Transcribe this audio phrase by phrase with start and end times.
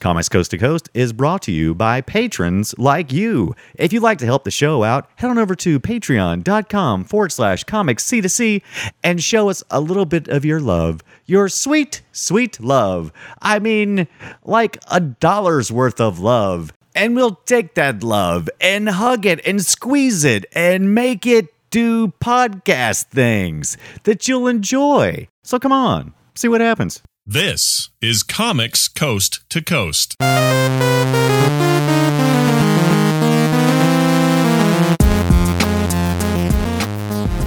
[0.00, 3.54] Comics Coast to Coast is brought to you by patrons like you.
[3.74, 7.64] If you'd like to help the show out, head on over to patreon.com forward slash
[7.64, 8.62] comics C2C
[9.04, 11.02] and show us a little bit of your love.
[11.26, 13.12] Your sweet, sweet love.
[13.42, 14.08] I mean,
[14.42, 16.72] like a dollar's worth of love.
[16.94, 22.08] And we'll take that love and hug it and squeeze it and make it do
[22.08, 25.28] podcast things that you'll enjoy.
[25.42, 27.02] So come on, see what happens.
[27.32, 30.16] This is Comics Coast to Coast.
[30.18, 30.26] Hi,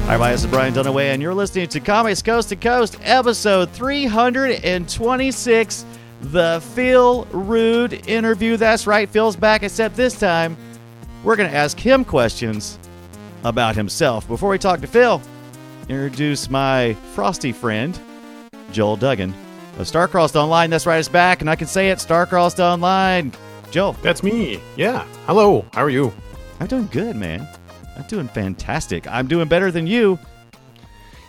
[0.07, 5.85] my name is Brian Dunaway, and you're listening to Comics Coast to Coast, episode 326,
[6.21, 8.55] the Phil Rude interview.
[8.55, 10.55] That's right, Phil's back, except this time
[11.25, 12.79] we're going to ask him questions
[13.43, 14.25] about himself.
[14.29, 15.21] Before we talk to Phil,
[15.89, 17.99] introduce my frosty friend,
[18.71, 19.33] Joel Duggan
[19.77, 20.69] of Starcrossed Online.
[20.69, 23.31] That's right, it's back, and I can say it, Starcrossed Online.
[23.71, 23.95] Joe.
[24.03, 24.59] That's me.
[24.77, 25.03] Yeah.
[25.25, 25.65] Hello.
[25.73, 26.13] How are you?
[26.59, 27.47] I'm doing good, man.
[27.97, 29.07] I'm doing fantastic.
[29.07, 30.19] I'm doing better than you.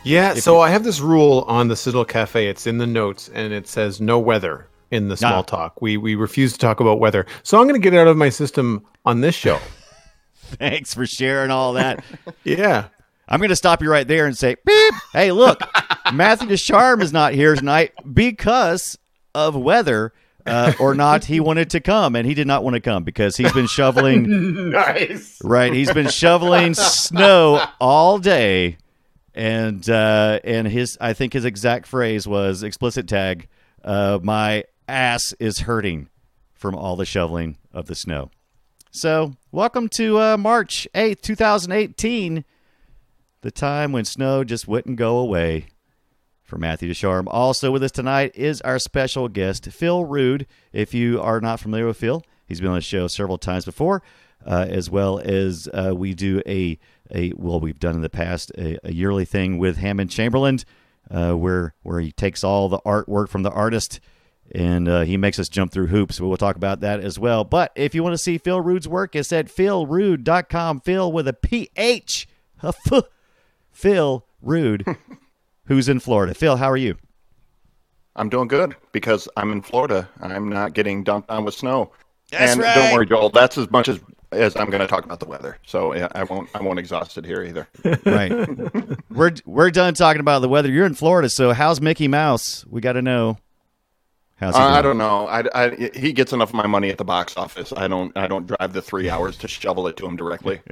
[0.05, 0.33] Yeah.
[0.33, 2.47] If so you- I have this rule on the Citadel Cafe.
[2.47, 5.42] It's in the notes, and it says no weather in the small Ah.
[5.42, 5.81] talk.
[5.81, 7.25] We we refuse to talk about weather.
[7.42, 9.58] So I'm going to get it out of my system on this show.
[10.58, 12.05] Thanks for sharing all that.
[12.45, 12.84] yeah.
[13.28, 14.94] I'm going to stop you right there and say, beep.
[15.12, 15.61] Hey, look,
[16.12, 18.98] Matthew Descharm is not here tonight because
[19.34, 20.12] of weather
[20.47, 21.25] uh, or not.
[21.25, 24.25] He wanted to come, and he did not want to come because he's been shoveling.
[24.70, 25.41] Nice.
[25.42, 28.77] right, he's been shoveling snow all day,
[29.34, 33.48] and uh, and his I think his exact phrase was explicit tag.
[33.83, 36.08] Uh, my ass is hurting
[36.52, 38.30] from all the shoveling of the snow.
[38.91, 42.45] So, welcome to uh, March 8th, 2018
[43.45, 45.67] the time when snow just wouldn't go away.
[46.42, 47.25] For Matthew Descharm.
[47.27, 50.47] Also with us tonight is our special guest, Phil Rude.
[50.75, 54.03] If you are not familiar with Phil, he's been on the show several times before,
[54.45, 56.78] uh, as well as uh, we do a,
[57.11, 60.58] a well, we've done in the past a, a yearly thing with Hammond Chamberlain,
[61.11, 64.01] uh, where where he takes all the artwork from the artist
[64.55, 66.20] and uh, he makes us jump through hoops.
[66.20, 67.42] We'll talk about that as well.
[67.45, 70.80] But if you want to see Phil Rude's work, it's at philrude.com.
[70.80, 72.29] Phil with a P H.
[73.74, 74.85] A f- Phil Rude,
[75.67, 76.35] who's in Florida.
[76.35, 76.96] Phil, how are you?
[78.17, 80.08] I'm doing good because I'm in Florida.
[80.20, 81.90] I'm not getting dumped on with snow.
[82.30, 82.74] That's and right.
[82.74, 83.30] don't worry, Joel.
[83.30, 84.01] That's as much as
[84.33, 85.58] as I'm going to talk about the weather.
[85.67, 87.68] So yeah, I won't I won't exhaust it here either.
[88.05, 88.33] Right.
[89.11, 90.70] we're we're done talking about the weather.
[90.70, 92.64] You're in Florida, so how's Mickey Mouse?
[92.68, 93.39] We got to know.
[94.36, 95.29] How's he Uh, I don't know.
[95.29, 97.73] I, I, he gets enough of my money at the box office.
[97.77, 100.61] I don't I don't drive the three hours to shovel it to him directly.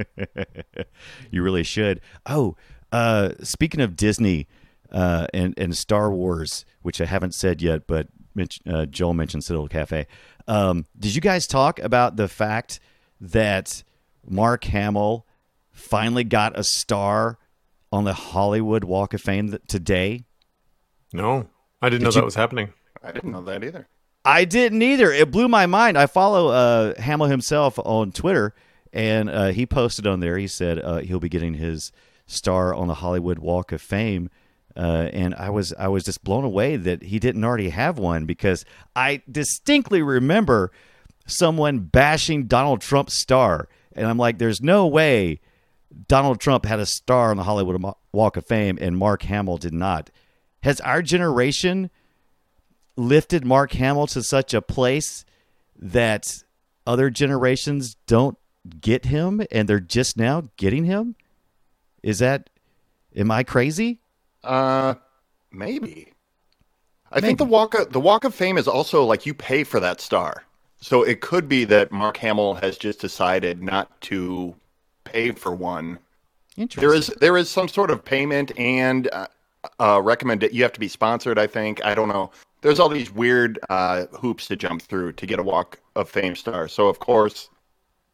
[1.31, 2.01] You really should.
[2.27, 2.57] Oh,
[2.93, 4.47] uh, speaking of Disney
[4.91, 9.45] uh, and and Star Wars, which I haven't said yet, but Mitch, uh, Joel mentioned
[9.45, 10.07] Citadel Cafe.
[10.47, 12.81] Um, did you guys talk about the fact
[13.21, 13.83] that
[14.29, 15.27] Mark Hamill
[15.71, 17.39] finally got a star
[17.93, 20.25] on the Hollywood Walk of Fame today?
[21.13, 21.49] No,
[21.81, 22.73] I didn't know you- that was happening.
[23.05, 23.89] I didn't know that either.
[24.25, 25.11] I didn't either.
[25.11, 25.99] It blew my mind.
[25.99, 28.55] I follow uh, Hamill himself on Twitter,
[28.93, 30.39] and uh, he posted on there.
[30.39, 31.91] He said uh, he'll be getting his
[32.33, 34.31] star on the Hollywood Walk of Fame,
[34.77, 38.25] uh, and I was I was just blown away that he didn't already have one
[38.25, 38.65] because
[38.97, 40.73] I distinctly remember
[41.27, 45.41] someone bashing Donald Trump's star, and I'm like, there's no way
[46.09, 47.83] Donald Trump had a star on the Hollywood
[48.13, 50.11] Walk of Fame, and Mark Hamill did not.
[50.63, 51.91] Has our generation
[52.97, 55.25] lifted Mark Hamill to such a place
[55.77, 56.43] that
[56.87, 58.39] other generations don't
[58.81, 61.17] get him and they're just now getting him?
[62.03, 62.51] Is that
[63.17, 64.01] am I crazy?
[64.43, 64.95] Uh,
[65.51, 66.13] maybe.
[67.11, 69.79] I think the walk of, the Walk of Fame is also like you pay for
[69.81, 70.45] that star.
[70.81, 74.55] So it could be that Mark Hamill has just decided not to
[75.05, 75.99] pay for one
[76.57, 76.89] Interesting.
[76.89, 79.27] There is there is some sort of payment and uh,
[79.81, 81.39] uh, recommend you have to be sponsored.
[81.39, 82.31] I think I don't know.
[82.61, 86.37] There's all these weird uh, hoops to jump through to get a Walk of Fame
[86.37, 86.69] star.
[86.69, 87.49] So of course,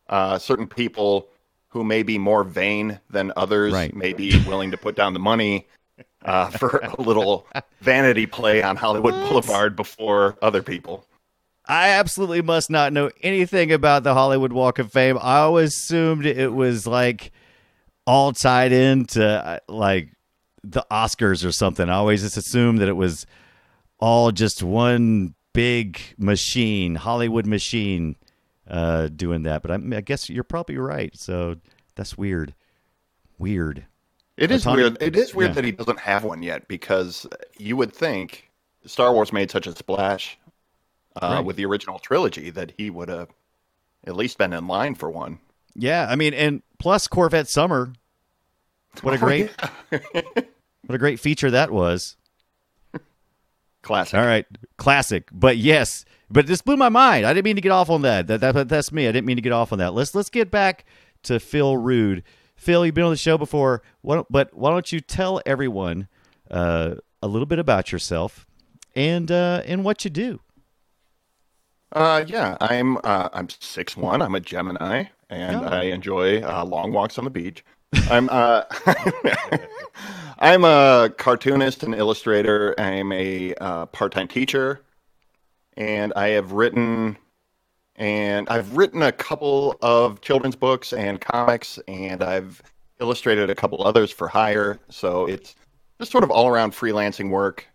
[0.08, 1.28] uh, certain people
[1.68, 3.94] who may be more vain than others Right.
[3.94, 5.66] may be willing to put down the money
[6.24, 7.46] uh, for a little
[7.80, 11.06] vanity play on Hollywood Boulevard before other people.
[11.66, 15.18] I absolutely must not know anything about the Hollywood Walk of Fame.
[15.20, 17.30] I always assumed it was like
[18.06, 20.08] all tied into uh, like
[20.64, 21.90] the Oscars or something.
[21.90, 23.26] I always just assumed that it was
[24.00, 28.16] all just one big machine, Hollywood machine,
[28.68, 29.62] uh, doing that.
[29.62, 31.16] But I, I guess you're probably right.
[31.16, 31.56] So
[31.94, 32.54] that's weird.
[33.38, 33.84] Weird.
[34.36, 35.02] It is Autonomy- weird.
[35.02, 35.54] It is weird yeah.
[35.54, 37.26] that he doesn't have one yet because
[37.58, 38.50] you would think
[38.86, 40.38] Star Wars made such a splash
[41.20, 41.44] uh, Right.
[41.44, 43.28] with the original trilogy that he would have
[44.06, 45.38] at least been in line for one.
[45.74, 47.92] Yeah, I mean, and plus Corvette Summer.
[49.02, 49.50] What a Oh, great,
[49.90, 52.16] what a great feature that was.
[53.82, 54.18] Classic.
[54.18, 55.28] All right, classic.
[55.32, 57.26] But yes, but this blew my mind.
[57.26, 58.26] I didn't mean to get off on that.
[58.26, 59.06] That, that that's me.
[59.08, 59.94] I didn't mean to get off on that.
[59.94, 60.84] Let's let's get back
[61.24, 62.22] to Phil Rude.
[62.56, 63.82] Phil, you've been on the show before.
[64.02, 66.08] Why don't, but why don't you tell everyone
[66.50, 68.46] uh, a little bit about yourself
[68.96, 70.40] and uh, and what you do?
[71.92, 74.20] Uh, yeah, I'm uh, I'm six one.
[74.20, 75.68] I'm a Gemini, and Oh.
[75.68, 77.64] I enjoy uh, long walks on the beach.
[78.10, 78.64] I'm uh,
[80.38, 82.74] I'm a cartoonist and illustrator.
[82.78, 84.82] I'm a uh, part time teacher,
[85.78, 87.16] and I have written
[87.96, 92.62] and I've written a couple of children's books and comics, and I've
[93.00, 94.78] illustrated a couple others for hire.
[94.88, 95.56] So it's
[95.98, 97.66] just sort of all around freelancing work,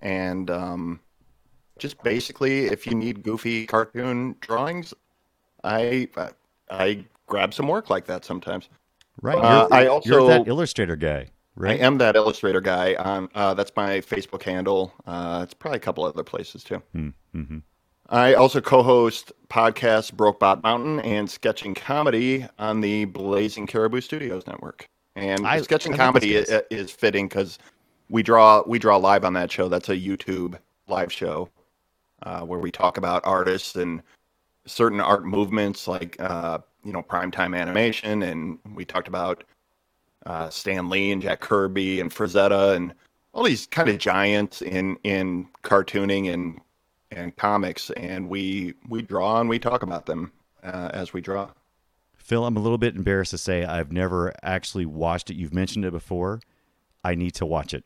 [0.00, 1.00] and um,
[1.78, 4.94] just basically, if you need goofy cartoon drawings,
[5.64, 6.08] I
[6.70, 8.68] I grab some work like that sometimes.
[9.22, 9.38] Right.
[9.38, 11.30] Uh, I you're that illustrator guy,
[11.66, 12.94] I am that illustrator guy.
[12.94, 14.92] On uh, that's my Facebook handle.
[15.06, 16.82] Uh, it's probably a couple other places too.
[16.94, 17.58] mm-hmm.
[18.10, 24.88] I also co-host podcasts Brokebot Mountain and Sketching Comedy on the Blazing Caribou Studios network.
[25.14, 27.58] And I- Sketching I Comedy is, is fitting because
[28.08, 29.68] we draw we draw live on that show.
[29.68, 31.50] That's a YouTube live show
[32.22, 34.02] uh, where we talk about artists and
[34.66, 39.44] certain art movements, like uh, you know primetime animation, and we talked about
[40.28, 42.94] uh, Stan Lee and Jack Kirby and Frazetta and
[43.32, 46.60] all these kind of giants in in cartooning and
[47.10, 50.30] and comics, and we we draw and we talk about them
[50.62, 51.50] uh, as we draw.
[52.16, 55.36] Phil, I'm a little bit embarrassed to say I've never actually watched it.
[55.36, 56.40] You've mentioned it before.
[57.02, 57.84] I need to watch it.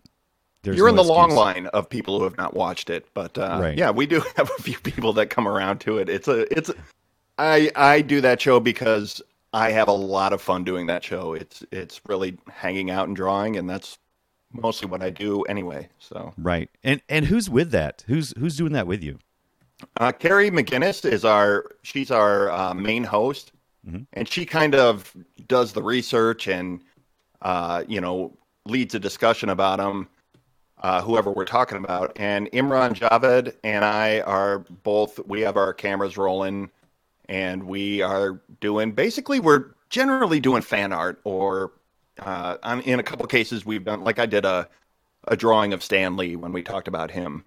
[0.62, 3.36] There's You're in no the long line of people who have not watched it, but
[3.38, 3.78] uh, Right.
[3.78, 6.08] yeah, we do have a few people that come around to it.
[6.08, 6.70] It's a it's
[7.38, 9.22] I I do that show because
[9.52, 11.34] I have a lot of fun doing that show.
[11.34, 13.99] It's it's really hanging out and drawing, and that's
[14.52, 15.88] mostly what I do anyway.
[15.99, 16.70] So Right.
[16.82, 18.04] And and who's with that?
[18.06, 19.19] Who's who's doing that with you?
[19.99, 23.52] Uh, Carrie McGinnis is our she's our uh, main host,
[23.87, 24.06] Mhm.
[24.12, 25.14] and she kind of
[25.49, 26.81] does the research and
[27.43, 30.08] uh, you know leads a discussion about them.
[30.82, 35.19] Uh, whoever we're talking about, and Imran Javed and I are both.
[35.26, 36.70] We have our cameras rolling,
[37.28, 41.72] and we are doing basically we're generally doing fan art, or
[42.19, 44.69] uh, in a couple cases we've done like I did a
[45.28, 47.44] a drawing of Stan Lee when we talked about him.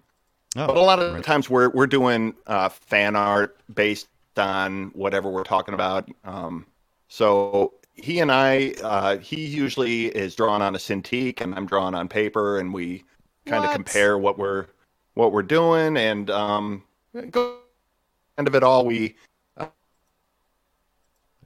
[0.56, 1.24] Oh, But a lot of right.
[1.24, 6.08] times we're we're doing uh, fan art based on whatever we're talking about.
[6.24, 6.66] Um,
[7.08, 11.94] so he and I, uh, he usually is drawn on a Cintiq, and I'm drawn
[11.94, 13.04] on paper, and we
[13.46, 14.66] kind of compare what we're
[15.14, 16.82] what we're doing, and um,
[17.30, 17.56] go
[18.38, 19.14] end of it all, we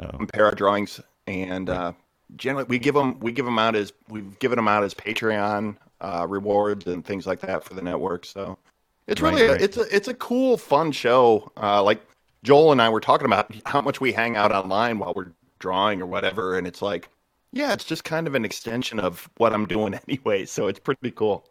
[0.00, 0.16] Oh.
[0.16, 1.92] compare our drawings, and uh,
[2.36, 5.76] generally we give them we give them out as we've given them out as Patreon
[6.00, 8.24] uh, rewards and things like that for the network.
[8.24, 8.56] So
[9.06, 9.60] it's Right, really a, right.
[9.60, 11.50] it's a it's a cool fun show.
[11.56, 12.00] Uh, like
[12.42, 16.00] Joel and I were talking about how much we hang out online while we're drawing
[16.00, 17.08] or whatever, and it's like
[17.52, 20.46] yeah, it's just kind of an extension of what I'm doing anyway.
[20.46, 21.44] So it's pretty cool.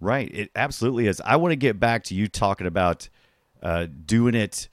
[0.00, 0.30] Right.
[0.34, 1.20] It absolutely is.
[1.24, 3.08] I want to get back to you talking about
[3.62, 4.68] uh, doing it,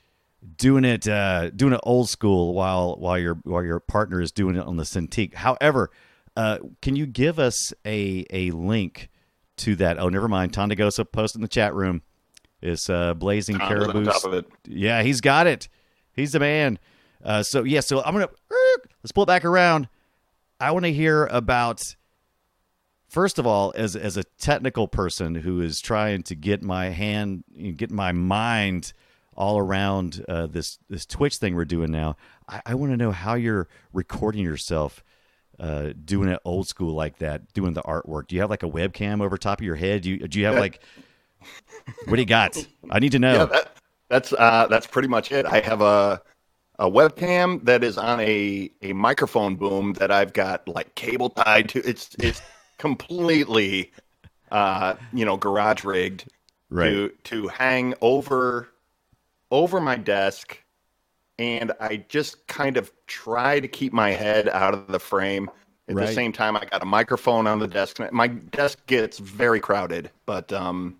[0.57, 4.55] doing it, uh, doing it old school while while your while your partner is doing
[4.55, 5.34] it on the Cintiq.
[5.36, 5.89] However,
[6.36, 9.10] uh, can you give us a a link
[9.58, 10.00] to that?
[10.00, 10.53] Oh, never mind.
[10.53, 12.01] Tondagosa post in the chat room.
[12.62, 14.05] Is uh, blazing Tom caribou.
[14.05, 14.46] top of it.
[14.65, 15.69] Yeah, he's got it.
[16.12, 16.77] He's the man.
[17.24, 18.29] Uh, so yeah, so I'm gonna
[19.01, 19.88] let's pull it back around.
[20.60, 21.96] I want to hear about
[23.08, 27.43] first of all, as as a technical person who is trying to get my hand,
[27.75, 28.93] get my mind
[29.36, 32.15] all around uh, this this Twitch thing we're doing now.
[32.48, 35.03] I, I want to know how you're recording yourself.
[35.59, 38.27] Uh, doing it old school like that, doing the artwork.
[38.27, 40.03] Do you have like a webcam over top of your head?
[40.03, 40.81] Do you do you have like
[42.05, 42.55] what do you got?
[42.89, 43.33] I need to know.
[43.33, 45.45] Yeah, that, that's uh, that's pretty much it.
[45.45, 46.21] I have a
[46.79, 51.67] a webcam that is on a a microphone boom that I've got like cable tied
[51.69, 51.79] to.
[51.88, 52.41] It's it's
[52.77, 53.91] completely
[54.51, 56.25] uh, you know garage rigged
[56.71, 56.89] Right.
[56.91, 58.69] to to hang over
[59.51, 60.62] over my desk,
[61.38, 65.50] and I just kind of try to keep my head out of the frame.
[65.88, 66.08] At Right.
[66.08, 68.00] the same time, I got a microphone on the desk.
[68.12, 70.98] My desk gets very crowded, but um,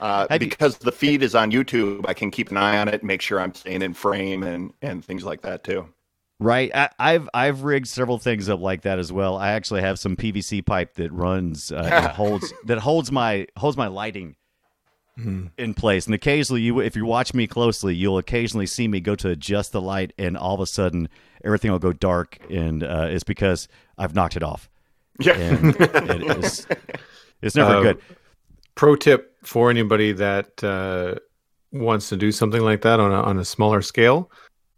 [0.00, 2.88] uh, Have you- because the feed is on YouTube, I can keep an eye on
[2.88, 5.86] it, make sure I'm staying in frame, and and things like that too.
[6.40, 6.70] Right.
[6.74, 9.36] I, I've I've rigged several things up like that as well.
[9.36, 13.76] I actually have some PVC pipe that runs uh, and holds that holds my holds
[13.76, 14.34] my lighting
[15.16, 16.06] in place.
[16.06, 19.72] And occasionally, you if you watch me closely, you'll occasionally see me go to adjust
[19.72, 21.08] the light, and all of a sudden,
[21.44, 24.68] everything will go dark, and uh, it's because I've knocked it off.
[25.20, 25.58] Yeah.
[25.62, 26.66] It is,
[27.42, 27.98] it's never Uh, good.
[28.74, 31.16] Pro tip for anybody that uh,
[31.72, 34.30] wants to do something like that on a, on a smaller scale: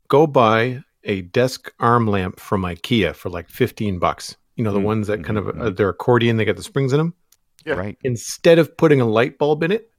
[0.09, 4.37] go buy a desk arm lamp from IKEA for like fifteen bucks.
[4.57, 6.37] You know the Mm, ones that kind of mhm, uh, they're accordion.
[6.37, 7.15] They get the springs in them.
[7.65, 7.75] yeah.
[7.75, 7.97] Right.
[8.03, 9.91] Instead of putting a light bulb in it,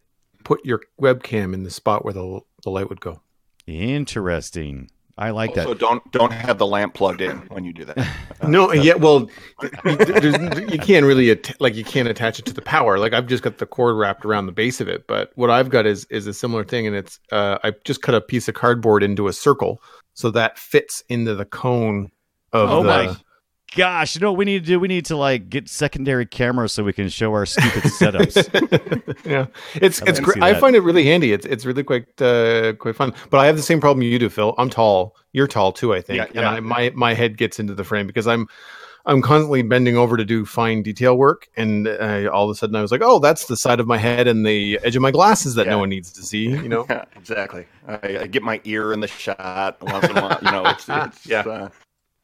[0.45, 3.21] put your webcam in the spot where the the light would go.
[3.67, 4.89] Interesting.
[5.17, 5.67] I like Also, that.
[5.67, 7.97] So don't don't have the lamp plugged in when you do that.
[8.45, 9.29] No, yeah, well,
[9.85, 12.99] you, can't really at- like you can't attach it to the power.
[12.99, 15.69] Like I've just got the cord wrapped around the base of it, but what I've
[15.69, 18.55] got is is a similar thing, and it's uh, I just cut a piece of
[18.55, 19.81] cardboard into a circle
[20.13, 22.11] so that fits into the cone
[22.51, 23.17] of Oh the.
[23.73, 24.79] My Gosh, you know what we need to do?
[24.79, 29.25] We need to like get secondary cameras so we can show our stupid setups.
[29.25, 30.41] yeah, it's I it's great.
[30.41, 31.33] I find it really handy.
[31.33, 33.13] It's it's really quite uh, quite fun.
[33.29, 34.53] But I have the same problem you do, Phil.
[34.57, 35.15] I'm tall.
[35.33, 36.47] You're tall too, I think, Yeah, and.
[36.47, 38.47] I, my my head gets into the frame because I'm
[39.07, 42.75] I'm constantly bending over to do fine detail work, and uh, all of a sudden
[42.75, 45.11] I was like, oh, that's the side of my head and the edge of my
[45.11, 46.45] glasses that no one needs to see.
[46.47, 46.85] You know.
[46.89, 47.65] Yeah, exactly.
[47.87, 50.39] I, I get my ear in the shot once in a while.
[50.41, 51.41] You know, it's, it's Yeah.
[51.41, 51.69] uh,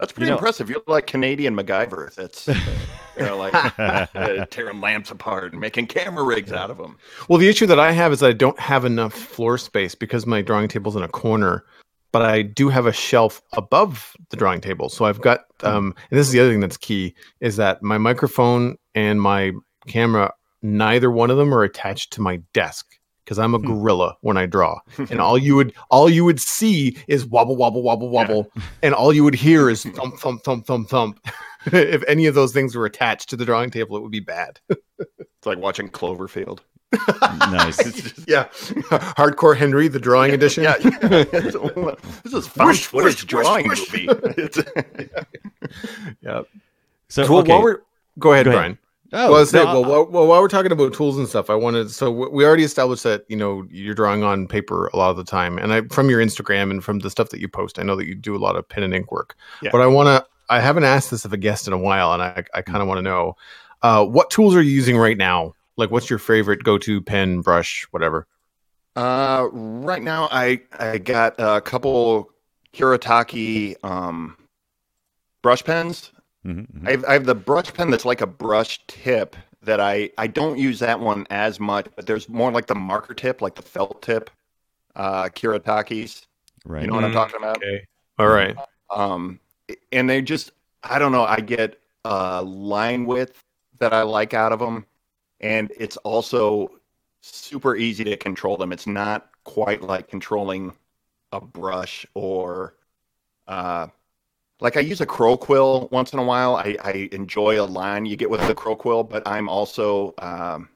[0.01, 0.70] that's pretty know- impressive.
[0.70, 2.13] You're like Canadian MacGyver.
[2.15, 2.55] That's uh,
[3.17, 6.98] you know, like uh, tearing lamps apart and making camera rigs out of them.
[7.29, 10.41] Well, the issue that I have is I don't have enough floor space because my
[10.41, 11.63] drawing table's in a corner,
[12.12, 14.89] but I do have a shelf above the drawing table.
[14.89, 18.00] So I've got, um, and this is the other thing that's key is that my
[18.00, 19.51] microphone and my
[19.88, 22.98] camera, neither one of them are attached to my desk
[23.31, 23.67] because I'm a hmm.
[23.67, 27.81] gorilla when I draw, and all you would all you would see is wobble wobble
[27.81, 28.51] wobble wobble,
[28.83, 31.25] and all you would hear is thump thump thump thump thump.
[31.67, 34.59] if any of those things were attached to the drawing table, it would be bad.
[34.67, 36.59] It's like watching Cloverfield.
[36.91, 38.27] nice.
[38.27, 38.47] Yeah,
[39.15, 40.65] hardcore Henry, the drawing edition.
[40.65, 41.23] Yeah, yeah.
[41.23, 44.07] this is found Whoosh, footage drawing whoosh, movie.
[44.41, 44.83] It's-
[46.21, 46.41] yeah.
[47.07, 47.53] So, So okay.
[47.53, 47.79] while we're
[48.19, 48.59] go ahead, Go ahead.
[48.59, 48.77] Brian.
[49.13, 51.56] Oh, well, I no, well, while, well, while we're talking about tools and stuff, I
[51.56, 55.18] wanted so we already established that you know you're drawing on paper a lot of
[55.18, 57.84] the time, and I from your Instagram and from the stuff that you post, I
[57.84, 59.36] know that you do a lot of pen and ink work.
[59.62, 59.70] Yeah.
[59.72, 60.25] But I want to.
[60.50, 62.88] I haven't asked this of a guest in a while, and I I kind of
[62.88, 63.36] want to know
[63.82, 65.56] uh, what tools are you using right now.
[65.77, 68.27] Like, what's your favorite go-to pen, brush, whatever?
[68.96, 72.32] Uh, right now, I I got a couple
[72.74, 74.38] Kuretake um,
[75.41, 76.12] brush pens.
[76.45, 76.88] Mhm, mhm.
[76.88, 80.27] I have, I have the brush pen that's like a brush tip that I I
[80.27, 83.62] don't use that one as much, but there's more like the marker tip, like the
[83.62, 84.29] felt tip,
[84.95, 86.27] uh, Kuretake's.
[86.65, 86.81] right.
[86.81, 87.57] You know what I'm Mm, talking about?
[87.57, 87.86] Okay.
[88.19, 88.57] All right.
[88.89, 89.39] Um,
[89.91, 90.51] and they just
[90.83, 91.24] I don't know.
[91.25, 93.43] I get uh line width
[93.79, 94.86] that I like out of them,
[95.41, 96.79] and it's also
[97.21, 98.71] super easy to control them.
[98.71, 100.74] It's not quite like controlling
[101.31, 102.75] a brush or
[103.48, 103.88] uh
[104.62, 106.56] like I use a crow quill once in a while.
[106.56, 110.70] I, I enjoy a line you get with the crow quill, but I'm also um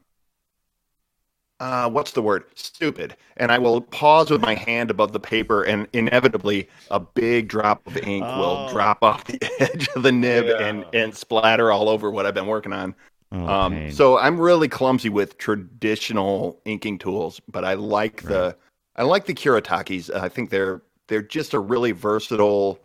[1.62, 2.46] uh what's the word?
[2.56, 3.16] Stupid.
[3.38, 7.86] And I will pause with my hand above the paper and inevitably a big drop
[7.88, 8.66] of ink will Oh.
[8.66, 10.58] drop off the edge of the nib Yeah.
[10.60, 12.94] and and splatter all over what I've been working on.
[13.32, 18.58] Oh, Um, so I'm really clumsy with traditional inking tools, but I like the
[18.98, 20.14] I like the Kuretakes.
[20.14, 22.80] I think they're they're just a really versatile,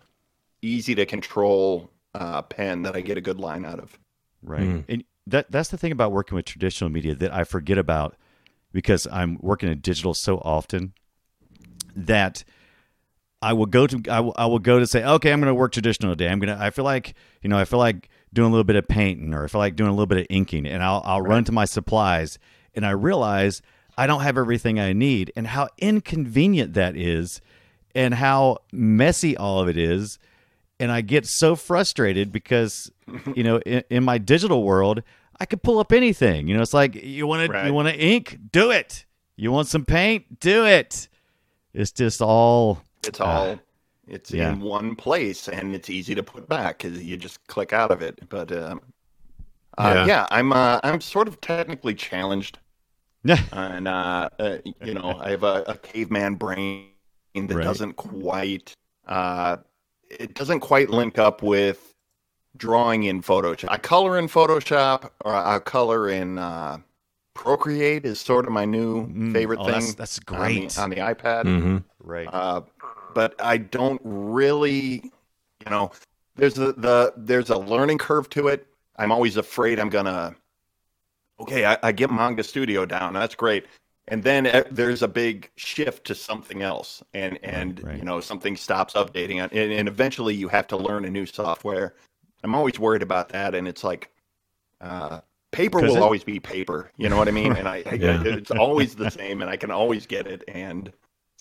[0.63, 3.99] easy to control uh, pen that I get a good line out of.
[4.43, 4.63] Right.
[4.63, 4.85] Mm.
[4.89, 8.17] And that that's the thing about working with traditional media that I forget about
[8.73, 10.95] because I'm working in digital so often
[11.95, 12.45] that
[13.43, 15.55] I will go to I will, I will go to say, okay, I'm going to
[15.55, 16.31] work traditional today.
[16.31, 18.77] I'm going to I feel like, you know, I feel like doing a little bit
[18.77, 21.23] of painting or I feel like doing a little bit of inking and I'll I'll
[21.23, 22.39] run to my supplies
[22.75, 23.63] and I realize
[23.97, 27.41] I don't have everything I need and how inconvenient that is
[27.95, 30.19] and how messy all of it is
[30.81, 32.91] and I get so frustrated because
[33.37, 35.03] you know in, in my digital world
[35.39, 36.49] I could pull up anything.
[36.49, 37.67] You know, it's like you want to Right.
[37.67, 39.07] you want to ink, do it.
[39.37, 41.09] You want some paint, do it.
[41.73, 43.59] It's just all It's all
[44.09, 44.53] it's yeah.
[44.53, 48.03] in one place and it's easy to put back because you just click out of
[48.03, 48.29] it.
[48.29, 48.81] But um,
[49.79, 50.07] uh, Yeah.
[50.07, 50.27] yeah.
[50.31, 52.59] I'm uh, I'm sort of technically challenged
[53.25, 53.39] yeah.
[53.53, 56.89] and uh, uh, you know I have a, a caveman brain
[57.35, 57.65] that Right.
[57.65, 58.75] doesn't quite
[59.07, 59.59] uh,
[60.11, 61.95] it doesn't quite link up with
[62.57, 63.69] drawing in Photoshop.
[63.71, 66.79] I color in Photoshop or I color in uh,
[67.35, 69.73] Procreate is sort of my new Mm, favorite oh, thing.
[69.75, 70.79] that's- that's on the- great.
[70.79, 71.45] on the, iPad.
[71.45, 71.77] Mm-hmm.
[72.03, 72.29] Right.
[72.31, 72.63] Uh,
[73.15, 75.11] but I don't really,
[75.65, 75.91] you know,
[76.37, 78.67] there's a, the there's a learning curve to it.
[78.97, 80.35] I'm always afraid I'm gonna.
[81.41, 83.15] Okay, I, I get Manga Studio down.
[83.15, 83.65] That's great,
[84.11, 87.97] and then uh, there's a big shift to something else, and and right.
[87.99, 91.95] you know something stops updating, and, and eventually you have to learn a new software.
[92.43, 94.11] I'm always worried about that, and it's like.
[94.81, 95.21] Uh,
[95.53, 97.53] paper will it- always be paper, you know what I mean?
[97.57, 98.23] And I, I Yeah.
[98.25, 100.43] it's always the same, and I can always get it.
[100.49, 100.91] And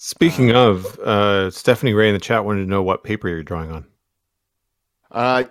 [0.02, 3.70] Speaking of, uh, Stephanie Ray in the chat wanted to know what paper you're drawing
[3.70, 3.86] on.
[5.12, 5.44] Uh,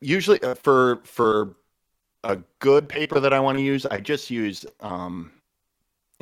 [0.00, 1.54] usually uh, for for
[2.24, 5.30] a good paper that I want to use, I just use um,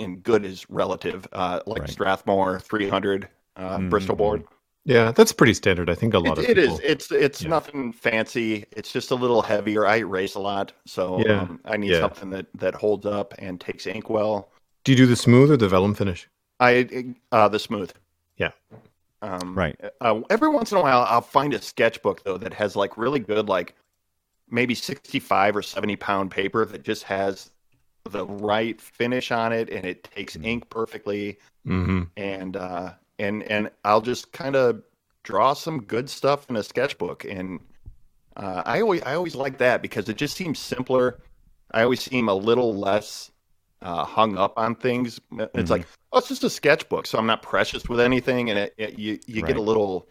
[0.01, 1.91] and good is relative, uh, like Right.
[1.91, 4.19] Strathmore 300 uh, Bristol Mhm.
[4.19, 4.45] board.
[4.85, 5.91] Yeah, that's pretty standard.
[5.91, 6.75] I think a lot It, of it people.
[6.77, 6.81] is.
[6.83, 7.51] It's it's Yeah.
[7.51, 8.65] nothing fancy.
[8.73, 9.87] It's just a little heavier.
[9.87, 11.43] I race a lot, so Yeah.
[11.43, 12.01] um, I need Yeah.
[12.01, 14.51] something that that holds up and takes ink well.
[14.85, 16.29] Do you do the smooth or the vellum finish?
[16.61, 17.93] I uh, the smooth.
[18.39, 18.53] Yeah.
[19.23, 19.79] Um, Right.
[20.01, 23.19] Uh, every once in a while, I'll find a sketchbook though that has like really
[23.21, 23.75] good, like
[24.49, 27.51] maybe sixty-five or seventy pound paper that just has
[28.05, 30.45] the right finish on it, and it takes Mhm.
[30.47, 32.05] ink perfectly, Mm-hmm.
[32.17, 34.83] and uh, and and I'll just kind of
[35.23, 37.61] draw some good stuff in a sketchbook, and
[38.37, 41.19] uh, I always I always like that because it just seems simpler.
[41.73, 43.31] I always seem a little less
[43.83, 45.21] uh, hung up on things.
[45.33, 45.71] It's Mhm.
[45.71, 48.99] like, oh, it's just a sketchbook, so I'm not precious with anything, and it, it,
[48.99, 50.09] you you get a little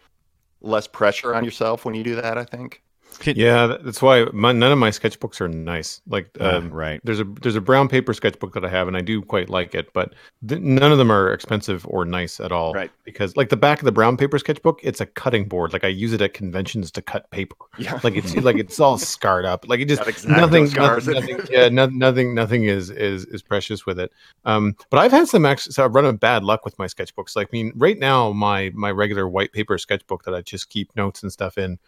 [0.62, 2.38] less pressure on yourself when you do that.
[2.38, 2.84] I think.
[3.26, 6.02] Yeah, that's why my, none of my sketchbooks are nice.
[6.08, 7.02] Like, Uh, um, right.
[7.04, 9.76] there's a there's a brown paper sketchbook that I have, and I do quite like
[9.76, 10.14] it, but
[10.48, 12.74] th- none of them are expensive or nice at all.
[12.74, 12.90] Right.
[13.04, 15.74] Because like the back of the brown paper sketchbook, it's a cutting board.
[15.74, 17.56] Like I use it at conventions to cut paper.
[17.78, 18.00] Yeah.
[18.04, 19.68] Like it's like it's all scarred up.
[19.68, 21.08] Like it just exacto nothing, scars.
[21.08, 24.12] nothing, nothing- yeah, no, nothing, nothing is is is precious with it.
[24.46, 27.36] Um, but I've had some actually, so I've run a bad luck with my sketchbooks.
[27.36, 30.96] Like, I mean, right now, my my regular white paper sketchbook that I just keep
[30.96, 31.80] notes and stuff in,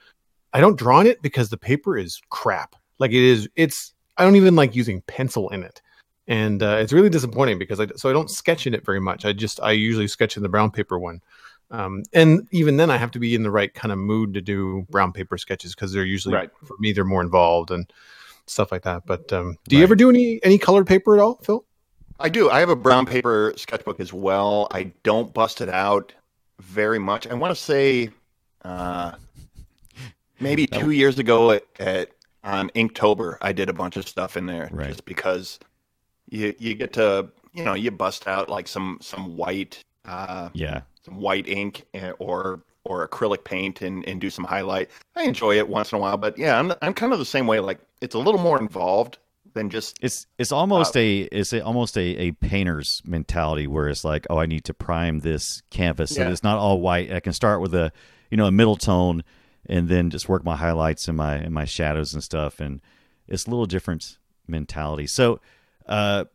[0.54, 2.76] I don't draw in it because the paper is crap.
[3.00, 5.82] Like it is, it's I don't even like using pencil in it,
[6.28, 9.26] and uh, it's really disappointing because I so I don't sketch in it very much.
[9.26, 11.22] I just I usually sketch in the brown paper one.
[11.72, 14.42] Um, and even then, I have to be in the right kind of mood to
[14.42, 16.52] do brown paper sketches because they're usually Right.
[16.66, 17.92] for me they're more involved and
[18.46, 19.06] stuff like that.
[19.06, 21.66] But um, do you ever do any any colored paper at all, Phil?
[22.20, 22.50] I do.
[22.52, 24.68] I have a brown paper sketchbook as well.
[24.70, 26.14] I don't bust it out
[26.60, 27.26] very much.
[27.26, 28.10] I want to say
[28.64, 29.14] uh,
[30.42, 32.10] maybe two years ago at, at
[32.44, 34.88] on Inktober, I did a bunch of stuff in there Right.
[34.90, 35.60] just because
[36.30, 40.82] you you get to you know you bust out like some some white uh, Yeah.
[41.06, 41.86] some white ink
[42.20, 44.90] or or acrylic paint and, and do some highlight.
[45.16, 47.46] I enjoy it once in a while, but yeah, I'm I'm kind of the same
[47.48, 47.60] way.
[47.60, 49.20] Like it's a little more involved
[49.54, 53.88] than just It's it's almost Uh, a it's a, almost a, a painter's mentality where
[53.90, 56.26] it's like oh I need to prime this canvas so Yeah.
[56.28, 57.12] that it's not all white.
[57.12, 57.92] I can start with a
[58.32, 59.24] you know a middle tone
[59.72, 62.82] and then just work my highlights and my and my shadows and stuff and
[63.28, 65.08] it's a little different mentality.
[65.08, 65.40] So
[65.88, 66.26] uh,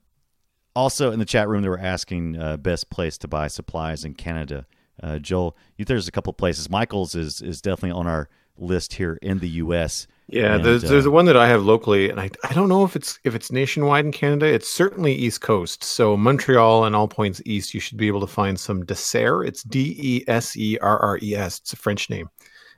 [0.74, 4.14] also in the chat room they were asking uh, best place to buy supplies in
[4.14, 4.66] Canada.
[5.02, 6.70] Uh, Joel, you, there's a couple places.
[6.70, 10.06] Michaels is is definitely on our list here in the U.S.
[10.28, 12.68] Yeah, And, there's there's uh, the one that I have locally, and I I don't
[12.68, 14.46] know if it's if it's nationwide in Canada.
[14.46, 17.74] It's certainly East Coast, so Montreal and all points east.
[17.74, 19.46] You should be able to find some DeSerres.
[19.46, 21.58] It's D E S E R R E S.
[21.60, 22.28] It's a French name,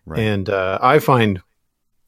[0.09, 0.21] Right.
[0.21, 1.40] and uh, I find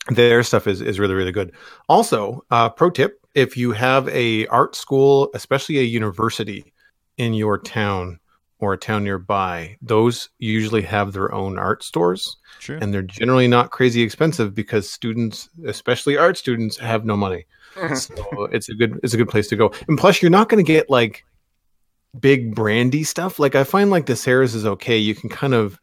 [0.09, 1.53] their stuff is is really really good.
[1.89, 6.73] Also, uh, pro tip: if you have a art school, especially a university
[7.17, 8.19] in your town
[8.59, 12.79] or a town nearby, those usually have their own art stores True.
[12.81, 17.47] and they're generally not crazy expensive because students, especially art students, have no money.
[17.95, 19.73] so it's a good it's a good place to go.
[19.89, 21.25] And plus, you're not going to get like
[22.19, 23.39] big brandy stuff.
[23.39, 24.99] Like I find like the Sarah's is okay.
[24.99, 25.79] You can kind of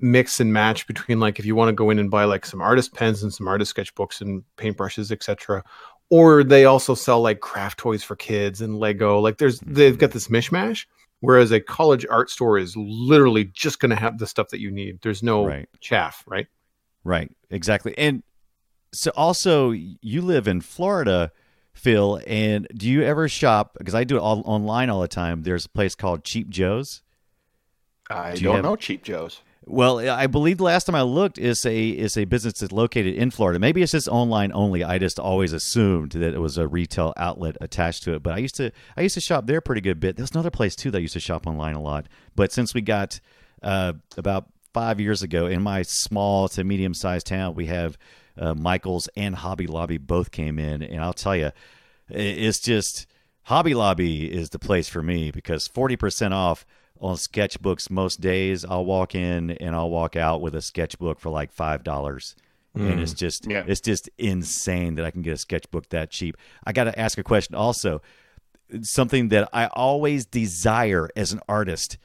[0.00, 2.60] mix and match between like if you want to go in and buy like some
[2.60, 5.64] artist pens and some artist sketchbooks and paintbrushes, etc.
[6.10, 9.20] Or they also sell like craft toys for kids and Lego.
[9.20, 10.00] Like there's they've mm-hmm.
[10.00, 10.86] got this mishmash.
[11.20, 14.70] Whereas a college art store is literally just going to have the stuff that you
[14.70, 15.00] need.
[15.02, 15.68] There's no Right.
[15.80, 16.46] chaff, right?
[17.02, 17.92] Right, exactly.
[17.98, 18.22] And
[18.92, 21.32] so also you live in Florida,
[21.72, 25.42] Phil, and do you ever shop because I do it all online all the time.
[25.42, 27.02] There's a place called Cheap Joe's.
[28.08, 29.42] I do don't have- know Cheap Joe's.
[29.70, 33.14] Well, I believe the last time I looked is a is a business that's located
[33.14, 33.58] in Florida.
[33.58, 34.82] Maybe it's just online only.
[34.82, 38.22] I just always assumed that it was a retail outlet attached to it.
[38.22, 40.16] But I used to I used to shop there pretty good bit.
[40.16, 42.06] There's another place too that I used to shop online a lot.
[42.34, 43.20] But since we got
[43.62, 47.98] uh, about five years ago in my small to medium sized town, we have
[48.38, 51.52] uh, Michaels and Hobby Lobby both came in, and I'll tell you,
[52.08, 53.06] it's just
[53.42, 56.64] Hobby Lobby is the place for me because forty percent off
[57.00, 58.64] on sketchbooks most days.
[58.64, 62.34] I'll walk in and I'll walk out with a sketchbook for like five dollars.
[62.74, 63.64] And it's just Yeah.
[63.66, 66.36] it's just insane that I can get a sketchbook that cheap.
[66.64, 68.02] I got to ask a question also.
[68.82, 71.96] something that I always desire as an artist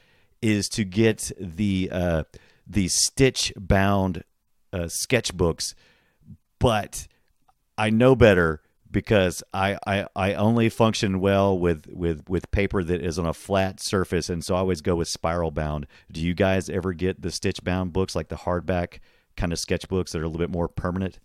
[0.42, 2.22] is to get the uh,
[2.66, 4.24] the stitch bound
[4.72, 5.74] uh, sketchbooks,
[6.58, 7.06] but
[7.78, 8.62] I know better
[8.94, 13.34] because I, I, I only function well with, with, with paper that is on a
[13.34, 15.86] flat surface, and so I always go with spiral bound.
[16.10, 19.00] Do you guys ever get the stitch bound books, like the hardback
[19.36, 21.18] kind of sketchbooks that are a little bit more permanent?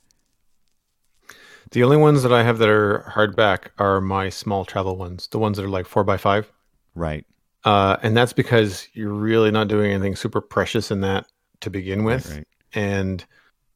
[1.71, 5.37] The only ones that I have that are hardback are my small travel ones, the
[5.37, 6.51] ones that are like four by five.
[6.95, 7.25] Right.
[7.63, 11.27] Uh, and that's because you're really not doing anything super precious in that
[11.61, 12.47] to begin with, Right, right.
[12.73, 13.23] and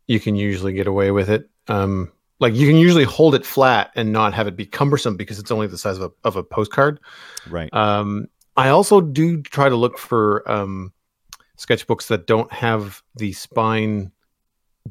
[0.08, 1.48] you can usually get away with it.
[1.68, 5.40] Um, like you can usually hold it flat and not have it be cumbersome because
[5.40, 7.00] it's only the size of a, of a postcard.
[7.50, 7.74] Right.
[7.74, 10.94] Um, I also do try to look for um,
[11.58, 14.12] sketchbooks that don't have the spine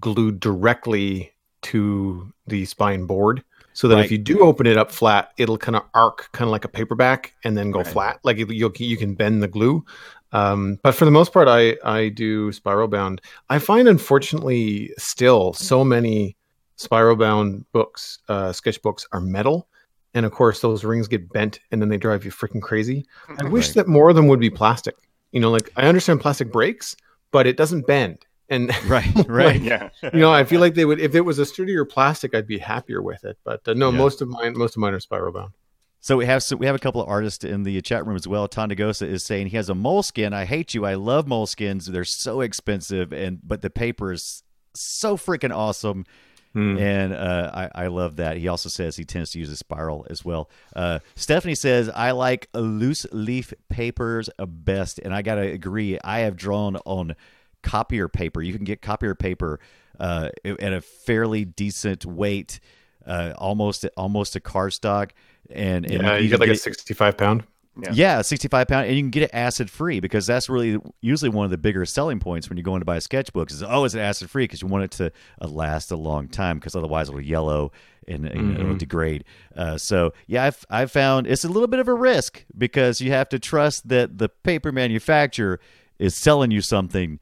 [0.01, 4.05] glued directly to the spine board, so that Right.
[4.05, 6.69] if you do open it up flat, it'll kind of arc, kind of like a
[6.69, 7.87] paperback, and then go Right.
[7.87, 8.21] flat.
[8.25, 9.85] Like you you you can bend the glue.
[10.33, 13.21] Um, but for the most part, I I do spiral bound.
[13.49, 16.37] I find unfortunately still so many
[16.83, 19.69] spiral bound books, uh, sketchbooks are metal.
[20.15, 23.07] And of course, those rings get bent and then they drive you freaking crazy.
[23.39, 23.75] I wish Right.
[23.77, 24.95] that more of them would be plastic.
[25.31, 26.95] You know, like I understand plastic breaks,
[27.31, 28.19] but it doesn't bend.
[28.51, 29.07] And Right.
[29.27, 29.61] Right.
[29.63, 29.89] yeah.
[30.03, 32.59] you know, I feel like they would if it was a sturdier plastic, I'd be
[32.59, 33.39] happier with it.
[33.45, 33.97] But uh, no, Yeah.
[33.97, 35.53] most of mine, most of mine are spiral bound.
[36.01, 38.27] So we have so we have a couple of artists in the chat room as
[38.29, 38.49] well.
[38.49, 40.35] Tondagosa is saying he has a Moleskine.
[40.35, 40.85] I hate you.
[40.85, 41.87] I love Moleskines.
[41.87, 44.43] They're so expensive, and but the paper is
[44.75, 46.05] so freaking awesome.
[46.53, 46.77] Hmm.
[46.79, 48.37] And uh, I, I love that.
[48.37, 50.51] He also says he tends to use a spiral as well.
[50.77, 54.99] Uh, Stephanie says, I like loose leaf papers best.
[54.99, 55.99] And I got to agree.
[56.05, 57.17] I have drawn on
[57.63, 58.43] copier paper.
[58.43, 59.61] You can get copier paper
[59.99, 62.61] uh, at a fairly decent weight,
[63.07, 65.13] uh, almost almost a cardstock.
[65.49, 67.45] And, and Yeah, you can get like a sixty-five pound.
[67.81, 67.91] Yeah.
[67.95, 71.47] yeah, 65 pound, and you can get it acid free because that's really usually one
[71.47, 74.01] of the bigger selling points when you're going to buy sketchbooks is oh, is it
[74.01, 74.45] acid free?
[74.45, 77.73] Because you want it to uh, last a long time because otherwise it'll yellow
[78.07, 79.25] and, and it'll degrade.
[79.57, 83.11] Uh, so yeah, I've I've found it's a little bit of a risk because you
[83.13, 85.59] have to trust that the paper manufacturer
[85.99, 87.21] is selling you something.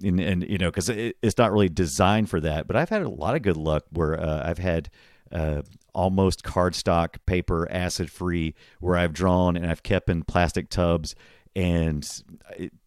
[0.00, 3.02] And, and you know because it, it's not really designed for that but i've had
[3.02, 4.90] a lot of good luck where uh, i've had
[5.32, 5.62] uh,
[5.98, 11.16] almost cardstock paper acid free where i've drawn and i've kept in plastic tubs
[11.56, 12.22] and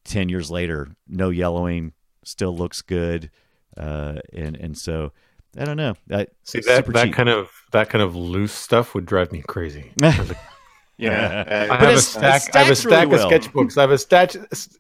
[0.06, 1.92] 10 years later no yellowing
[2.24, 3.30] still looks good
[3.76, 5.12] uh, and and so
[5.58, 7.14] i don't know that See that that cheap.
[7.14, 9.92] kind of that kind of loose stuff would drive me crazy.
[11.02, 11.68] Yeah.
[11.72, 12.48] I have a stack.
[12.48, 13.26] it I have a stacks really stack well.
[13.34, 13.78] of sketchbooks.
[13.78, 14.36] I have a stack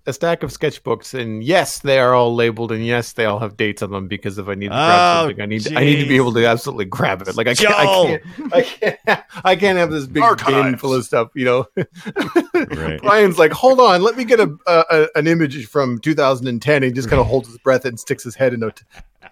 [0.06, 3.58] a stack of sketchbooks, and yes, they are all labeled, and yes, they all have
[3.58, 4.08] dates on them.
[4.08, 6.34] Because if I need to grab Oh, something, I need I need to be able
[6.34, 7.36] to absolutely grab it.
[7.36, 8.18] Like I can't, Joel!
[8.54, 11.30] I can't, I can't, I can't have this big bin full of stuff.
[11.34, 11.68] You know,
[12.54, 13.02] Right.
[13.02, 16.76] Brian's like, hold on, let me get a, a, a an image from 2010.
[16.76, 18.72] And he just kind of holds his breath and sticks his head in a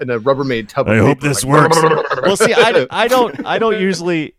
[0.01, 0.87] in a Rubbermaid tub.
[0.87, 1.77] I hope paper, this like, works.
[2.23, 4.35] well, see, I, I don't I don't usually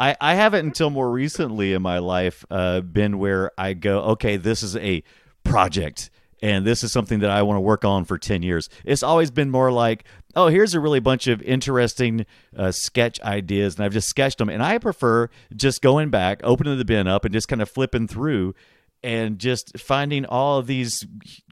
[0.00, 4.38] I, I haven't until more recently in my life uh, been where I go, okay,
[4.38, 5.04] this is a
[5.44, 6.08] project
[6.42, 8.70] and this is something that I want to work on for 10 years.
[8.86, 12.24] It's always been more like, oh, here's a really bunch of interesting
[12.56, 14.48] uh, sketch ideas, and I've just sketched them.
[14.48, 18.08] And I prefer just going back, opening the bin up, and just kind of flipping
[18.08, 18.54] through
[19.02, 21.06] and just finding all of these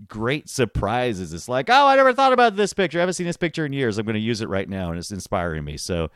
[0.07, 1.35] great surprises.
[1.35, 2.99] It's like, oh, I never thought about this picture.
[2.99, 3.99] I haven't seen this picture in years.
[3.99, 5.77] I'm going to use it right now, and it's inspiring me.
[5.77, 6.11] So,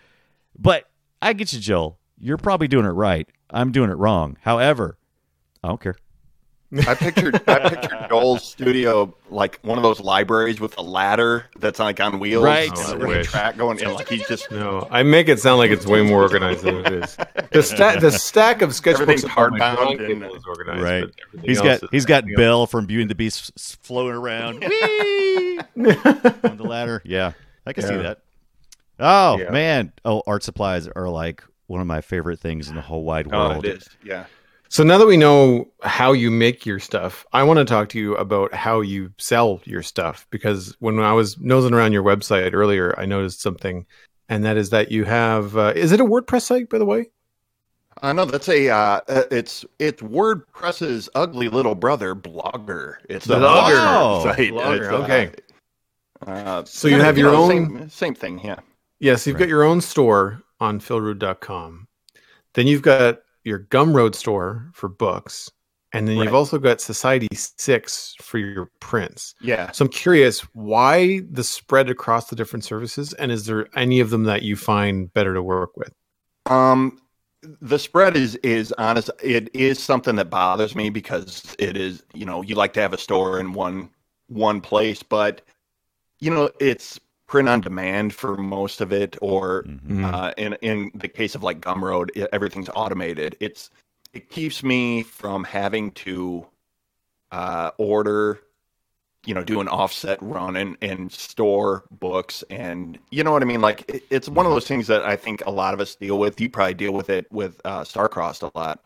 [0.59, 0.89] but
[1.21, 1.99] I get you, Joel.
[2.23, 3.29] You're probably doing it right.
[3.51, 4.39] I'm doing it wrong.
[4.41, 4.97] However,
[5.63, 5.97] I don't care.
[6.89, 11.79] I pictured I pictured Joel's studio like one of those libraries with a ladder that's
[11.79, 12.71] like on wheels, Right.
[12.71, 13.27] and Oh, I a wish.
[13.27, 13.83] track going.
[13.83, 16.77] And like he's just No, I make it sound like it's way more organized than
[16.77, 17.17] it is.
[17.51, 20.83] The stack, the stack of sketchbooks Everything's hardbound and- is organized.
[20.83, 21.45] Right.
[21.45, 24.65] He's got is- he's got everything Belle from Beauty and the Beast s- floating around
[24.65, 27.03] on the ladder.
[27.05, 27.33] Yeah,
[27.67, 28.21] I can see that.
[28.99, 29.51] Oh Yeah.
[29.51, 29.93] man!
[30.07, 33.43] Oh, art supplies are like one of my favorite things in the whole wide world.
[33.43, 33.65] oh, world.
[33.67, 33.89] it is.
[34.05, 34.27] Yeah.
[34.69, 37.99] So now that we know how you make your stuff, I want to talk to
[37.99, 42.55] you about how you sell your stuff because when I was nosing around your website
[42.55, 43.85] earlier, I noticed something,
[44.31, 45.57] and that is that you have.
[45.59, 47.11] Uh, is it a WordPress site, by the way?
[48.01, 52.95] I know that's a uh, uh, it's it's WordPress's ugly little brother, Blogger.
[53.11, 53.99] It's a Blogger.
[54.01, 54.53] Oh, site.
[54.53, 55.31] Blogger, It's, uh, okay.
[56.27, 58.57] Uh, So you have your own- same, same thing, yeah.
[59.01, 61.89] Yes, you've got your own store on philroot.com.
[62.55, 65.51] Then you've got your Gumroad store for books,
[65.93, 69.35] and then you've also got Society Six for your prints.
[69.41, 69.71] Yeah.
[69.73, 74.11] So I'm curious why the spread across the different services, and is there any of
[74.11, 75.93] them that you find better to work with?
[76.47, 77.01] Um,
[77.43, 79.11] the spread is is honest.
[79.23, 82.93] It is something that bothers me because it is you know you like to have
[82.93, 83.91] a store in one
[84.29, 85.43] one place, but
[86.21, 87.01] you know it's
[87.33, 90.05] print on demand for most of it, or Mhm.
[90.13, 93.37] uh, in in the case of like Gumroad, i- everything's automated.
[93.41, 93.71] It's
[94.13, 96.47] it keeps me from having to
[97.31, 98.39] uh, order,
[99.25, 103.47] you know, do an offset run and and store books, and you know what I
[103.47, 103.63] mean.
[103.63, 106.19] Like it, it's one of those things that I think a lot of us deal
[106.19, 106.39] with.
[106.39, 108.85] You probably deal with it with uh, Starcrossed a lot.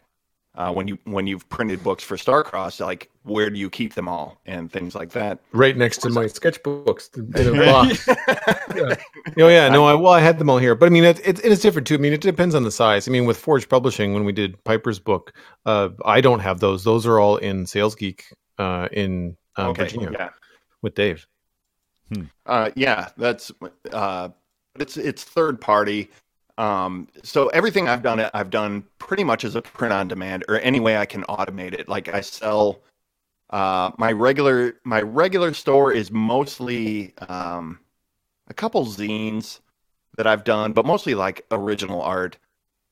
[0.57, 4.09] Uh, when you when you've printed books for Starcross, like where do you keep them
[4.09, 5.39] all and things like that.
[5.53, 8.09] right next to my sketchbooks in a box.
[8.75, 8.95] yeah.
[9.45, 11.45] Oh yeah, no, I well I had them all here, but I mean it, it,
[11.45, 11.97] it's different too.
[11.97, 13.07] I mean it depends on the size.
[13.07, 15.35] I mean with Forge Publishing when we did Piper's book,
[15.67, 16.85] uh, I don't have those.
[16.85, 18.25] Those are all in Sales Geek
[18.59, 20.31] uh, in uh, Virginia yeah.
[20.81, 21.27] with Dave.
[22.47, 23.53] Uh, yeah, that's
[23.93, 24.29] uh,
[24.77, 26.11] it's it's third party.
[26.59, 30.59] Um, so everything I've done, I've done pretty much as a print on demand, or
[30.61, 31.89] any way I can automate it.
[31.89, 32.81] Like I sell
[33.51, 37.79] uh, my regular my regular store is mostly um,
[38.49, 39.61] a couple zines
[40.17, 42.39] that I've done, but mostly like original art.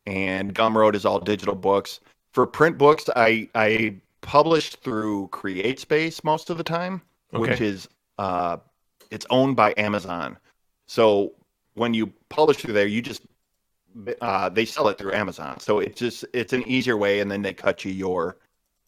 [0.06, 2.00] And Gumroad is all digital books.
[2.32, 7.00] For print books, I I publish through CreateSpace most of the time,
[7.30, 8.58] which is uh,
[9.10, 10.36] it's owned by Amazon.
[10.86, 11.32] So
[11.74, 13.22] when you publish through there, you just
[14.20, 15.60] uh, they sell it through Amazon.
[15.60, 18.38] So it's just it's an easier way, and then they cut you your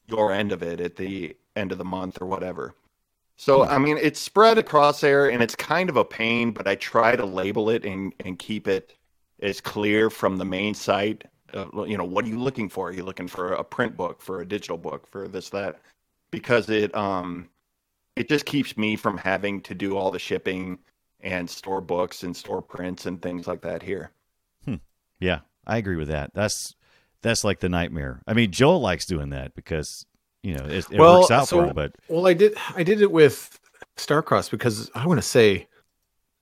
[0.08, 2.74] your end of it at the end of the month or whatever.
[3.36, 6.52] So I mean, it's spread across there, and it's kind of a pain.
[6.52, 8.96] But I try to label it and and keep it
[9.40, 11.24] as clear from the main site.
[11.54, 12.88] Uh, you know, what are you looking for?
[12.88, 15.80] Are you looking for a print book, for a digital book, for this that?
[16.30, 17.48] Because it um
[18.16, 20.78] it just keeps me from having to do all the shipping
[21.20, 24.10] and store books and store prints and things like that here.
[25.20, 26.32] Yeah, I agree with that.
[26.34, 26.74] That's
[27.22, 28.22] that's like the nightmare.
[28.26, 30.04] I mean, Joel likes doing that because
[30.42, 31.74] you know it, it Well, works out so- for him.
[31.74, 33.58] But Well, I did I did it with
[33.96, 35.66] Starcross because I want to say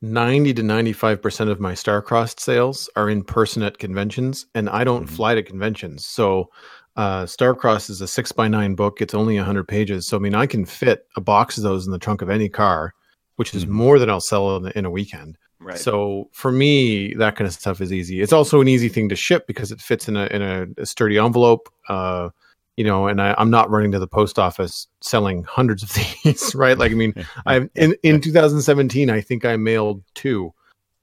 [0.02, 5.06] 90 to 95% of my Starcrossed sales are in person at conventions and I don't
[5.06, 5.10] Mhm.
[5.10, 6.04] fly to conventions.
[6.04, 6.50] So
[6.96, 9.00] uh, Starcross is a six by nine book.
[9.00, 10.06] It's only 100 pages.
[10.06, 12.48] So, I mean, I can fit a box of those in the trunk of any
[12.48, 12.94] car,
[13.36, 13.70] which is Mhm.
[13.70, 15.36] more than I'll sell in, in a weekend.
[15.64, 15.78] Right.
[15.78, 18.20] So for me, that kind of stuff is easy.
[18.20, 20.86] It's also an easy thing to ship because it fits in a in a, a
[20.86, 21.70] sturdy envelope.
[21.88, 22.28] Uh,
[22.76, 25.92] you know, and I, I'm not running to the post office selling hundreds of
[26.24, 26.76] these, right?
[26.76, 27.14] Like, I mean,
[27.46, 30.52] I in in 2017, I think I mailed two.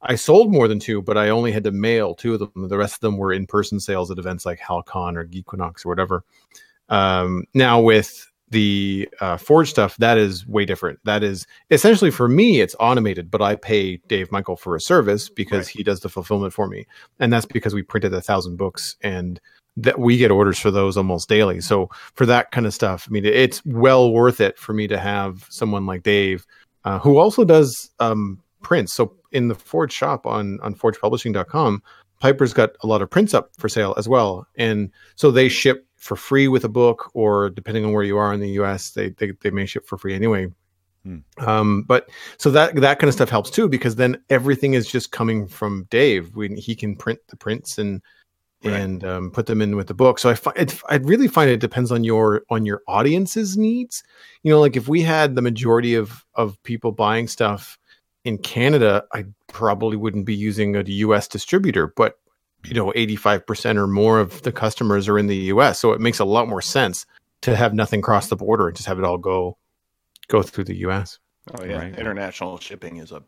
[0.03, 2.67] I sold more than two, but I only had to mail two of them.
[2.67, 5.89] The rest of them were in person sales at events like HalCon or Geequinox or
[5.89, 6.23] whatever.
[6.89, 10.99] Um, now with the uh, Forge stuff, that is way different.
[11.05, 15.29] That is essentially for me, it's automated, but I pay Dave Michael for a service
[15.29, 15.75] because Right.
[15.77, 16.85] he does the fulfillment for me,
[17.19, 19.39] and that's because we printed a thousand books and
[19.77, 21.61] that we get orders for those almost daily.
[21.61, 24.99] So for that kind of stuff, I mean, it's well worth it for me to
[24.99, 26.45] have someone like Dave,
[26.83, 28.93] uh, who also does um, prints.
[28.93, 31.81] So in the Forge shop on on ForgePublishing.com,
[32.21, 35.85] Piper's got a lot of prints up for sale as well, and so they ship
[35.97, 39.09] for free with a book, or depending on where you are in the U.S., they
[39.09, 40.47] they, they may ship for free anyway.
[41.03, 41.17] Hmm.
[41.39, 45.11] Um, but so that that kind of stuff helps too, because then everything is just
[45.11, 46.35] coming from Dave.
[46.35, 48.01] When he can print the prints and
[48.63, 48.79] Right.
[48.79, 50.19] and um, put them in with the book.
[50.19, 54.03] So I find I really find it depends on your on your audience's needs.
[54.43, 57.79] You know, like if we had the majority of of people buying stuff
[58.23, 62.17] in Canada, I probably wouldn't be using a US distributor, but
[62.63, 66.19] you know, 85% or more of the customers are in the US, so it makes
[66.19, 67.05] a lot more sense
[67.41, 69.57] to have nothing cross the border and just have it all go
[70.27, 71.19] go through the US.
[71.55, 71.97] oh yeah, Right.
[71.97, 73.23] international shipping is a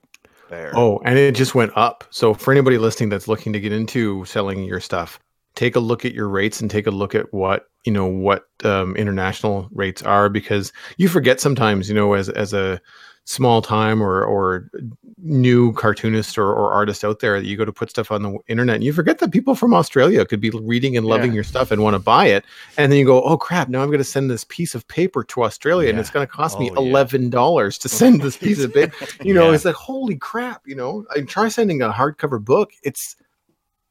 [0.49, 0.71] bear.
[0.75, 2.03] Oh, and it just went up.
[2.11, 5.19] So for anybody listening that's looking to get into selling your stuff,
[5.55, 8.47] take a look at your rates and take a look at what you know what
[8.63, 12.79] um, international rates are because you forget sometimes you know as as a
[13.25, 14.69] small time or or
[15.17, 18.37] new cartoonist or, or artist out there that you go to put stuff on the
[18.49, 21.35] internet and you forget that people from Australia could be reading and loving Yeah.
[21.35, 22.43] your stuff and want to buy it
[22.77, 25.23] and then you go oh crap now I'm going to send this piece of paper
[25.23, 26.89] to Australia and it's going to cost me Oh, yeah.
[26.89, 29.55] eleven dollars to oh, send this piece of paper you know Yeah.
[29.55, 33.15] it's like holy crap you know i try sending a hardcover book it's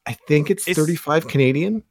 [0.07, 1.83] i think it's, It's- 35 canadian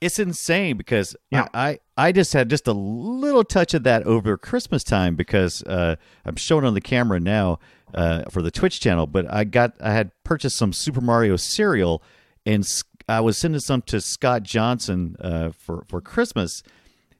[0.00, 1.48] it's insane because Yeah.
[1.54, 1.78] I, I
[2.08, 6.36] I just had just a little touch of that over Christmas time because uh, I'm
[6.36, 7.58] showing on the camera now
[7.94, 12.02] uh, for the Twitch channel, but I got I had purchased some Super Mario cereal
[12.44, 12.66] and
[13.08, 16.62] I was sending some to Scott Johnson uh, for for Christmas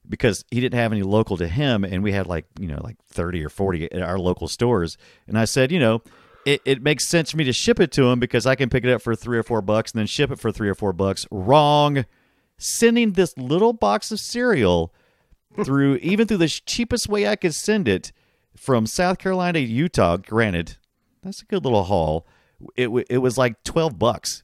[0.08, 2.96] because he didn't have any local to him and we had like you know like
[3.08, 4.98] 30 or 40 at our local stores.
[5.26, 6.02] And i said you know
[6.44, 8.84] it, it makes sense for me to ship it to him because i can pick
[8.84, 10.92] it up for three or four bucks and then ship it for three or four
[10.92, 11.26] bucks.
[11.30, 12.04] Wrong
[12.58, 14.92] sending this little box of cereal
[15.64, 18.12] through even through the cheapest way I could send it
[18.56, 20.16] from South Carolina to Utah.
[20.16, 20.76] Granted,
[21.22, 22.26] that's a good little haul.
[22.76, 24.42] It w- it was like twelve bucks,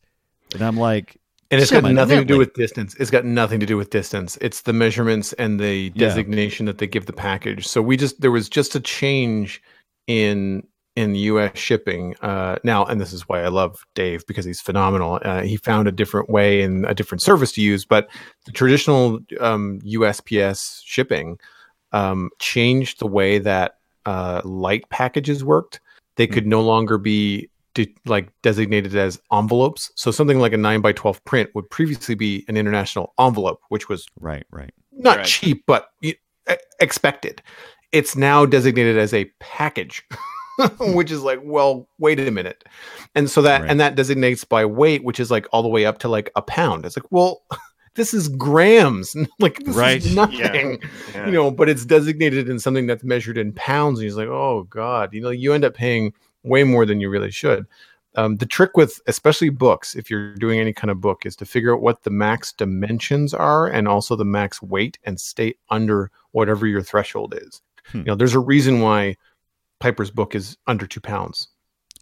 [0.53, 1.17] and I'm like,
[1.51, 2.95] And it's got nothing to do with distance.
[3.01, 4.37] It's got nothing to do with distance.
[4.41, 6.09] It's the measurements and the Yeah.
[6.09, 7.67] designation that they give the package.
[7.67, 9.63] So we just there was just a change
[10.07, 11.59] in in U.S.
[11.59, 15.19] shipping uh, now, and this is why I love Dave because he's phenomenal.
[15.25, 18.09] Uh, he found a different way and a different service to use, but
[18.45, 21.39] the traditional um, USPS shipping
[21.93, 25.81] um, changed the way that uh, light packages worked.
[26.17, 29.91] They could no longer be de- like designated as envelopes.
[29.95, 33.89] So something like a nine by twelve print would previously be an international envelope, which
[33.89, 35.27] was right, right, not Right.
[35.27, 36.17] cheap, but y-
[36.81, 37.41] expected.
[37.93, 40.03] It's now designated as a package,
[40.95, 42.65] which is like, well, wait a minute.
[43.15, 43.71] And so that Right.
[43.71, 46.43] and that designates by weight, which is like all the way up to like a
[46.43, 46.85] pound.
[46.87, 47.43] It's like, well,
[47.95, 49.15] this is grams.
[49.39, 49.99] like this Right.
[50.05, 50.81] is nothing.
[51.15, 51.27] Yeah.
[51.27, 53.99] You know, but it's designated in something that's measured in pounds.
[53.99, 57.09] And he's like, oh God, you know, you end up paying way more than you
[57.11, 57.67] really should.
[58.15, 61.47] Um, the trick with especially books, if you're doing any kind of book, is to
[61.47, 66.11] figure out what the max dimensions are and also the max weight and stay under
[66.33, 67.63] whatever your threshold is.
[67.87, 67.99] Hmm.
[67.99, 69.17] You know, there's a reason why
[69.83, 71.49] Piper's book is under two pounds.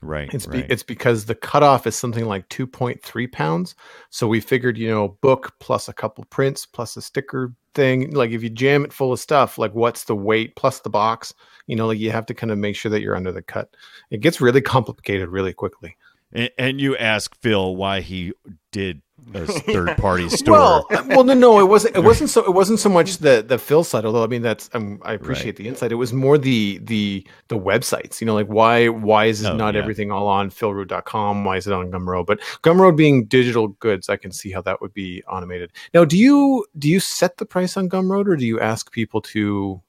[0.03, 0.71] right, It's be, right.
[0.71, 3.75] it's because the cutoff is something like 2.3 pounds.
[4.11, 8.11] So we figured, you know, book plus a couple prints plus a sticker thing.
[8.13, 11.33] Like if you jam it full of stuff, like what's the weight plus the box?
[11.67, 13.75] You know, like you have to kind of make sure that you're under the cut.
[14.11, 15.97] It gets really complicated really quickly.
[16.33, 18.33] and, and you ask Phil why he
[18.73, 20.53] did third party store.
[20.55, 21.97] Well, well, no, no, it wasn't.
[21.97, 22.45] It wasn't so.
[22.45, 24.05] It wasn't so much the the Phil side.
[24.05, 25.93] Although I mean, that's um, I appreciate the insight.
[25.93, 28.21] It was more the the the websites.
[28.21, 29.81] You know, like why why is Oh, not yeah.
[29.81, 31.45] everything all on philrude.com?
[31.45, 32.27] Why is it on Gumroad?
[32.27, 35.73] But Gumroad being digital goods, I can see how that would be automated.
[35.95, 39.21] Now, do you do you set the price on Gumroad, or do you ask people
[39.23, 39.81] to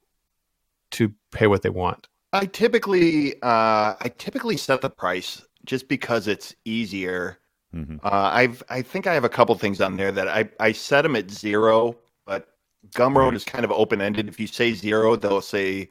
[0.91, 2.08] to pay what they want?
[2.34, 7.38] I typically uh, I typically set the price just because it's easier.
[7.76, 8.00] Mhm.
[8.04, 11.04] Uh, I've I think I have a couple things on there that I I set
[11.04, 12.50] them at zero, but
[12.92, 14.28] Gumroad is kind of open ended.
[14.28, 15.90] If you say zero, they'll say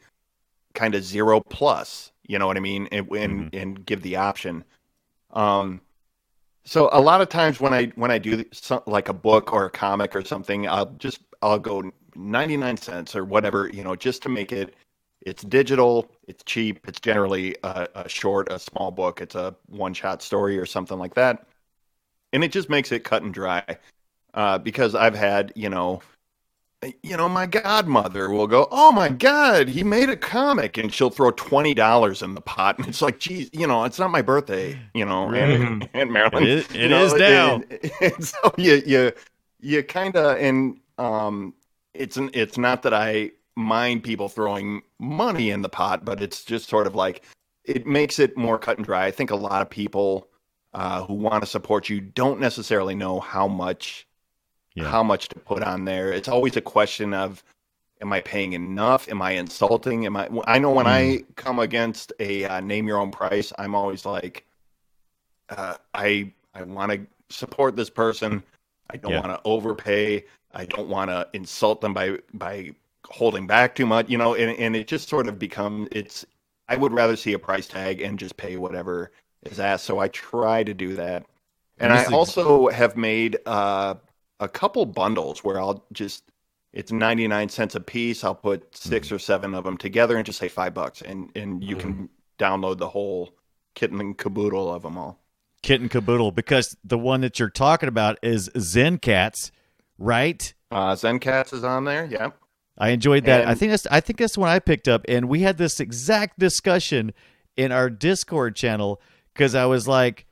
[0.75, 2.13] kind of zero plus.
[2.27, 2.89] You know what I mean?
[2.93, 4.65] And and, and give the option.
[5.33, 5.83] Um,
[6.65, 9.67] so a lot of times when I when I do some, like a book or
[9.67, 13.97] a comic or something, I'll just I'll go ninety nine cents or whatever, you know,
[13.97, 14.75] just to make it.
[15.23, 16.11] It's digital.
[16.29, 16.87] It's cheap.
[16.89, 19.21] It's generally a, a short, a small book.
[19.21, 21.47] It's a one shot story or something like that,
[22.33, 23.65] and it just makes it cut and dry.
[24.33, 26.03] Uh, because I've had, you know,
[27.03, 31.11] you know, my godmother will go, "Oh my God, he made a comic," and she'll
[31.11, 34.23] throw twenty dollars in the pot, and it's like, geez, you know, it's not my
[34.23, 37.57] birthday, you know, and, and Marilyn, It is- you know, is now.
[37.57, 39.13] and- and so you you
[39.61, 41.53] you kind of and um,
[41.93, 46.45] it's an, it's not that I mind people throwing money in the pot, but it's
[46.45, 47.25] just sort of like
[47.65, 49.05] it makes it more cut and dry.
[49.07, 50.29] I think a lot of people
[50.73, 54.07] uh, who want to support you don't necessarily know how much
[54.75, 54.91] Yeah.
[54.91, 56.13] how much to put on there.
[56.13, 57.43] It's always a question of
[58.01, 59.09] am I paying enough?
[59.09, 60.07] Am I insulting?
[60.07, 63.75] Am I I know when I come against a uh, name your own price, I'm
[63.75, 64.47] always like
[65.49, 68.43] uh, I I want to support this person.
[68.91, 69.21] I don't Yeah.
[69.21, 70.25] want to overpay.
[70.53, 72.73] I don't want to insult them by by
[73.07, 76.25] holding back too much, you know, and, and it just sort of becomes it's
[76.69, 79.11] I would rather see a price tag and just pay whatever
[79.45, 79.85] is asked.
[79.85, 81.25] So I try to do that.
[81.79, 83.95] And And I also have made uh,
[84.39, 86.25] a couple bundles where I'll just
[86.73, 88.23] it's 99 cents a piece.
[88.23, 91.65] I'll put 6 or seven of them together and just say 5 bucks and and
[91.65, 93.35] you can download the whole
[93.75, 95.21] kit and caboodle of them all.
[95.63, 99.53] Kitten Caboodle, because the one that you're talking about is Zen Cats,
[99.99, 100.55] right?
[100.71, 102.07] Uh, Zencats is on there.
[102.07, 102.31] Yeah.
[102.79, 103.47] I enjoyed that.
[103.47, 105.81] I think that's I think that's the one I picked up, and we had this
[105.81, 107.13] exact discussion
[107.57, 109.03] in our Discord channel
[109.41, 110.27] because I was like,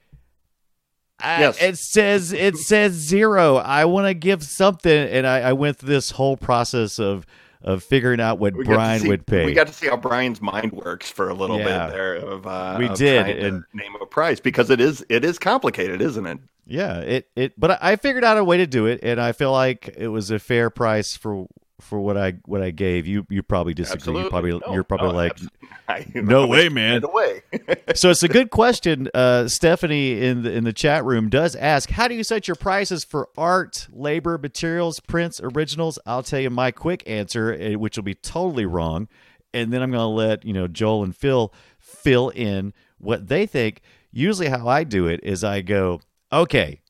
[1.19, 1.63] I- Yes.
[1.63, 3.57] "It says it says zero.
[3.57, 7.25] I want to give something," and I, I went through this whole process of
[7.63, 9.45] of figuring out what We Brian see- would pay.
[9.47, 11.87] We got to see how Brian's mind works for a little Yeah.
[11.87, 12.15] bit there.
[12.17, 16.01] Of uh, We of did, and- name a price because it is it is complicated,
[16.03, 16.39] isn't it?
[16.67, 19.33] Yeah, it it but I I figured out a way to do it and I
[19.33, 21.49] feel like it was a fair price for
[21.81, 23.07] for what I what I gave.
[23.07, 24.19] You you probably disagree.
[24.19, 27.05] You probably No, you're probably no, like No way, man.
[27.05, 27.43] away.
[27.95, 29.09] So it's a good question.
[29.15, 32.55] Uh, Stephanie in the in the chat room does ask, "How do you set your
[32.55, 37.97] prices for art, labor, materials, prints, originals?" I'll tell you my quick answer, eh, which
[37.97, 39.09] will be totally wrong,
[39.55, 43.47] and then I'm going to let you know Joel and Phil fill in what they
[43.47, 43.81] think.
[44.13, 46.01] Usually, how I do it is I go,
[46.33, 46.81] "Okay,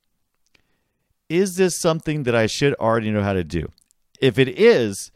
[1.28, 3.70] is this something that I should already know how to do?
[4.20, 5.10] If it is,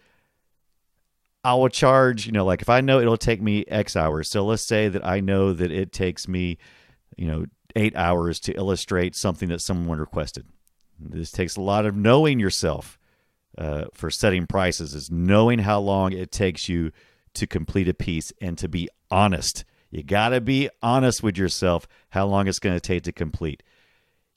[1.44, 4.28] I will charge, you know, like if I know it'll take me X hours.
[4.28, 6.58] So let's say that I know that it takes me,
[7.16, 10.46] you know, eight hours to illustrate something that someone requested.
[11.00, 12.98] This takes a lot of knowing yourself
[13.58, 16.92] uh, for setting prices, is knowing how long it takes you
[17.34, 19.64] to complete a piece and to be honest.
[19.90, 23.62] You got to be honest with yourself how long it's going to take to complete.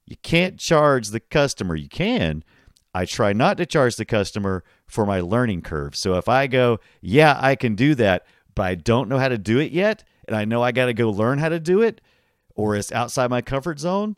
[0.05, 1.75] You can't charge the customer.
[1.75, 2.43] You can.
[2.95, 5.97] I try not to charge the customer for my learning curve.
[5.97, 8.25] So if I go, yeah, I can do that,
[8.55, 10.93] but I don't know how to do it yet, and I know I got to
[10.93, 11.99] go learn how to do it,
[12.55, 14.15] or it's outside my comfort zone,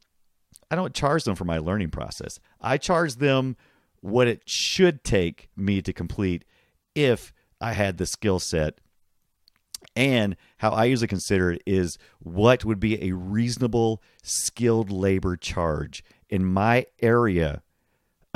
[0.70, 2.40] I don't charge them for my learning process.
[2.62, 3.58] I charge them
[4.02, 6.46] what it should take me to complete
[6.94, 8.80] if I had the skill set.
[9.96, 16.04] And how I usually consider it is what would be a reasonable skilled labor charge
[16.30, 17.64] in my area.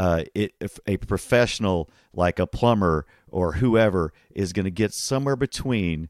[0.02, 5.36] Uh, it, if a professional like a plumber or whoever is going to get somewhere
[5.36, 6.10] between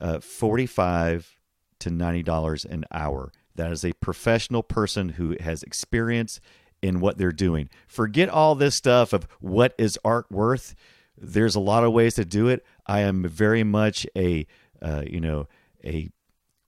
[0.00, 1.38] uh, 45
[1.80, 3.32] to $90 an hour.
[3.54, 6.40] That is a professional person who has experience
[6.80, 7.68] in what they're doing.
[7.86, 10.74] Forget all this stuff of what is art worth.
[11.18, 12.64] There's a lot of ways to do it.
[12.86, 14.46] I am very much a
[14.80, 15.46] uh, you know
[15.84, 16.08] a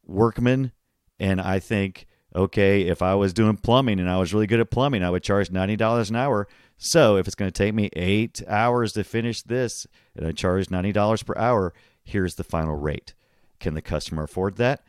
[0.06, 0.72] workman,
[1.18, 4.70] and I think okay, if I was doing plumbing and I was really good at
[4.70, 6.48] plumbing, I would charge ninety dollars an hour.
[6.76, 10.70] So if it's going to take me eight hours to finish this, and I charge
[10.70, 11.74] ninety dollars per hour,
[12.04, 13.14] here's the final rate.
[13.60, 14.82] Can the customer afford that?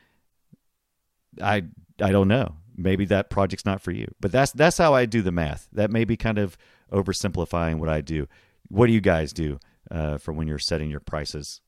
[1.42, 1.64] I
[2.02, 2.56] I don't know.
[2.76, 4.14] Maybe that project's not for you.
[4.20, 5.68] But that's that's how I do the math.
[5.74, 6.58] That may be kind of
[6.92, 8.28] oversimplifying what I do.
[8.68, 9.60] What do you guys do
[9.90, 11.62] uh, for when you're setting your prices?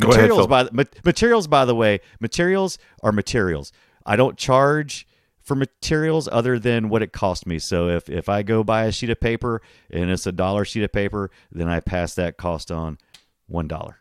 [0.00, 0.46] Go materials Phil.
[0.46, 3.72] by the, materials by the way, materials are materials.
[4.08, 5.06] I don't charge
[5.42, 7.58] for materials other than what it cost me.
[7.58, 10.82] So if if I go buy a sheet of paper and it's a dollar sheet
[10.82, 12.98] of paper, then I pass that cost on
[13.46, 13.98] one dollar.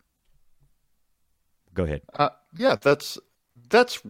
[1.73, 2.01] Go ahead.
[2.15, 3.19] Uh, yeah, that's
[3.69, 4.01] that's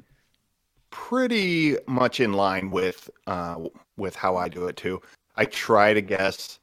[0.91, 3.55] pretty much in line with uh,
[3.97, 5.01] with how I do it too.
[5.35, 6.59] I try to guess.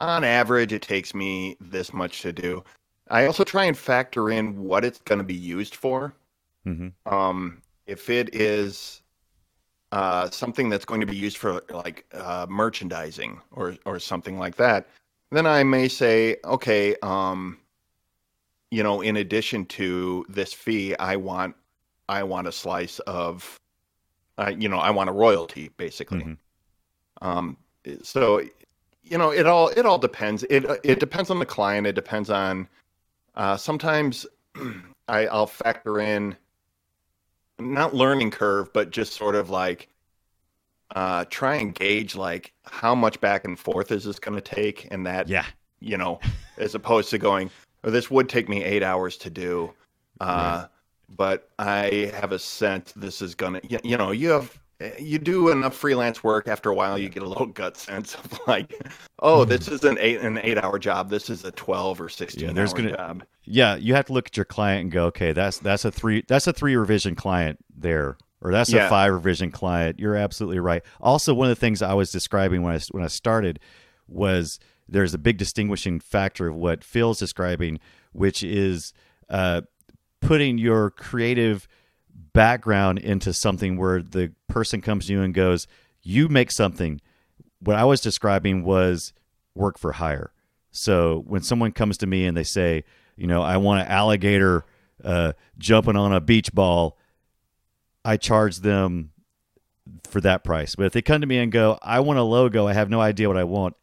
[0.00, 2.64] On average, it takes me this much to do.
[3.08, 6.12] I also try and factor in what it's going to be used for.
[6.66, 7.14] Mm-hmm.
[7.14, 9.02] Um, if it is
[9.92, 14.56] uh, something that's going to be used for like uh, merchandising or or something like
[14.56, 14.88] that,
[15.30, 17.58] then I may say, okay, um,
[18.70, 21.54] you know, in addition to this fee, I want
[22.08, 23.58] I want a slice of,
[24.38, 26.20] uh, you know, I want a royalty basically.
[26.20, 26.38] Mhm.
[27.20, 27.56] Um,
[28.02, 28.40] so,
[29.02, 30.42] you know, it all it all depends.
[30.44, 31.86] It it depends on the client.
[31.86, 32.68] It depends on.
[33.34, 34.26] Uh, sometimes
[35.08, 36.36] I, I'll factor in
[37.62, 39.88] not learning curve, but just sort of like
[40.94, 44.88] uh, try and gauge like how much back and forth is this going to take,
[44.90, 45.46] and that Yeah.
[45.80, 46.20] you know,
[46.58, 47.50] as opposed to going,
[47.84, 49.72] oh, this would take me eight hours to do,
[50.20, 50.66] uh,
[51.08, 54.58] but I have a sense this is gonna, you, you know, you have
[54.98, 58.40] you do enough freelance work after a while, you get a little gut sense of
[58.48, 58.74] like,
[59.20, 61.08] oh, this is an eight an eight hour job.
[61.08, 63.22] This is a twelve or sixteen Yeah, there's hour gonna- job.
[63.52, 66.24] Yeah, you have to look at your client and go, okay, that's that's a three
[66.26, 70.00] that's a three revision client there, or that's a five revision client.
[70.00, 70.82] You're absolutely right.
[71.02, 73.60] Also, one of the things I was describing when I when I started
[74.08, 77.78] was there's a big distinguishing factor of what Phil's describing,
[78.12, 78.94] which is
[79.28, 79.60] uh,
[80.22, 81.68] putting your creative
[82.32, 85.66] background into something where the person comes to you and goes,
[86.02, 87.02] "You make something."
[87.60, 89.12] What I was describing was
[89.54, 90.32] work for hire.
[90.70, 92.84] So when someone comes to me and they say,
[93.16, 94.64] you know, I want an alligator
[95.04, 96.96] uh, jumping on a beach ball,
[98.04, 99.10] I charge them
[100.04, 100.74] for that price.
[100.76, 103.00] But if they come to me and go, I want a logo, I have no
[103.00, 103.74] idea what I want,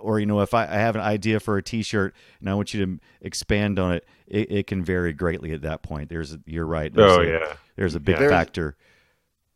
[0.00, 2.74] or you know, if I, I have an idea for a T-shirt and I want
[2.74, 6.08] you to expand on it, it, it can vary greatly at that point.
[6.08, 6.92] There's, you're right.
[6.92, 7.54] There's Oh a, yeah.
[7.76, 8.28] there's a big Yeah.
[8.28, 8.76] factor.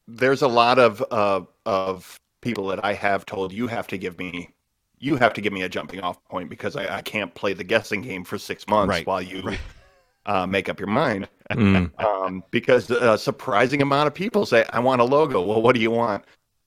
[0.08, 4.18] There's a lot of uh, of people that I have told you have to give
[4.18, 4.50] me.
[4.98, 7.64] You have to give me a jumping off point because I, I can't play the
[7.64, 9.60] guessing game for six months Right, while you right.
[10.26, 11.28] uh, make up your mind.
[11.50, 11.90] Mm.
[12.02, 15.80] um, because a surprising amount of people say, "I want a logo." Well, what do
[15.80, 16.24] you want?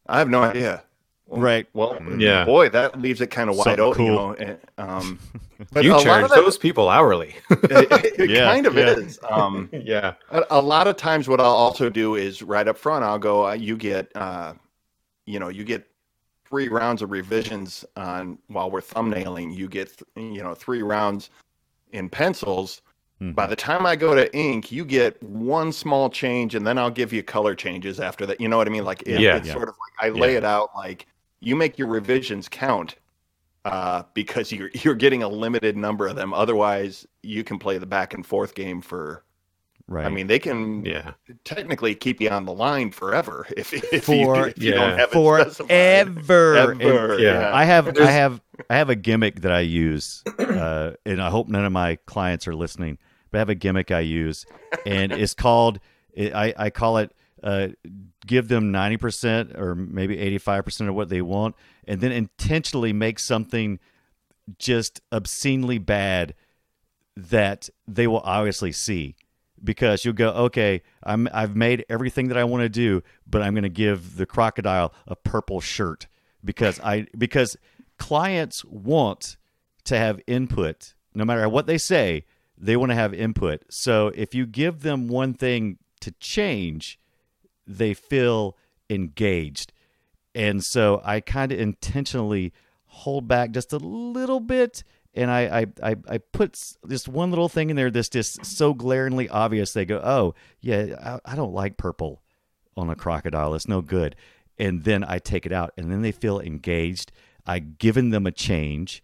[0.07, 0.83] I have no idea.
[1.27, 1.67] Well, Right.
[1.73, 2.43] Well, Yeah.
[2.45, 4.05] boy, that leaves it kind of wide Something open.
[4.05, 5.19] You know, and, um,
[5.73, 7.35] but You charge that- those people hourly.
[7.51, 8.89] it, it Yeah, kind of yeah.
[8.91, 9.19] is.
[9.29, 10.13] Um, yeah.
[10.31, 13.47] a, a lot of times, what I'll also do is right up front, I'll go,
[13.47, 14.53] uh, "You get, uh,
[15.25, 15.85] you know, you get
[16.49, 19.55] three rounds of revisions on while we're thumbnailing.
[19.55, 21.29] You get, th- you know, three rounds
[21.91, 22.81] in pencils."
[23.21, 23.35] Mhm.
[23.35, 26.89] By the time I go to ink, you get one small change, and then I'll
[26.89, 28.39] give you color changes after that.
[28.39, 28.85] You know what I mean?
[28.85, 29.35] Like it, Yeah.
[29.35, 29.53] it's Yeah.
[29.53, 30.37] sort of like I lay Yeah.
[30.39, 31.05] it out like
[31.41, 32.95] you make your revisions count
[33.65, 36.33] uh, because you're you're getting a limited number of them.
[36.33, 39.23] Otherwise, you can play the back and forth game for.
[39.91, 40.05] Right.
[40.05, 41.13] I mean, they can Yeah.
[41.43, 45.09] technically keep you on the line forever if, if For- you, if you don't have
[45.09, 45.63] it forever.
[45.69, 47.49] Ever, And yeah.
[47.53, 51.47] I have I have I have a gimmick that I use, uh, and I hope
[51.47, 52.99] none of my clients are listening.
[53.31, 54.45] But I have a gimmick I use,
[54.85, 55.79] and it's called
[56.17, 57.11] I I call it
[57.41, 57.69] uh,
[58.27, 61.55] give them ninety percent or maybe eighty five percent of what they want,
[61.87, 63.79] and then intentionally make something
[64.59, 66.35] just obscenely bad
[67.15, 69.15] that they will obviously see
[69.63, 73.53] because you'll go okay i'm i've made everything that i want to do but i'm
[73.53, 76.07] going to give the crocodile a purple shirt
[76.43, 77.57] because i because
[77.99, 79.37] clients want
[79.83, 80.95] to have input.
[81.13, 82.25] No matter what they say
[82.61, 83.63] they want to have input.
[83.69, 86.99] So if you give them one thing to change
[87.67, 88.57] they feel
[88.89, 89.71] engaged.
[90.33, 92.51] And so I kind of intentionally
[92.85, 94.83] hold back just a little bit,
[95.13, 98.73] and I I, I, I put this one little thing in there that's just so
[98.73, 99.73] glaringly obvious.
[99.73, 102.21] They go, "Oh, yeah, I, I don't like purple
[102.77, 103.53] on a crocodile.
[103.55, 104.15] It's no good."
[104.57, 107.11] And then I take it out, and then they feel engaged.
[107.45, 109.01] I've given them a change,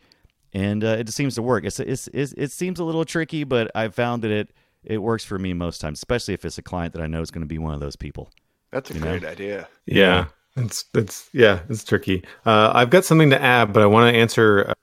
[0.54, 1.64] and uh, it seems to work.
[1.64, 4.52] It's, it's, it's it seems a little tricky, but I've found that it
[4.84, 7.32] it works for me most times, especially if it's a client that I know is
[7.32, 8.30] going to be one of those people.
[8.72, 9.18] That's a You know?
[9.18, 9.68] great idea.
[9.86, 10.26] Yeah,
[10.58, 12.24] it's it's yeah, it's tricky.
[12.46, 14.74] Uh, I've got something to add, but I want to answer uh,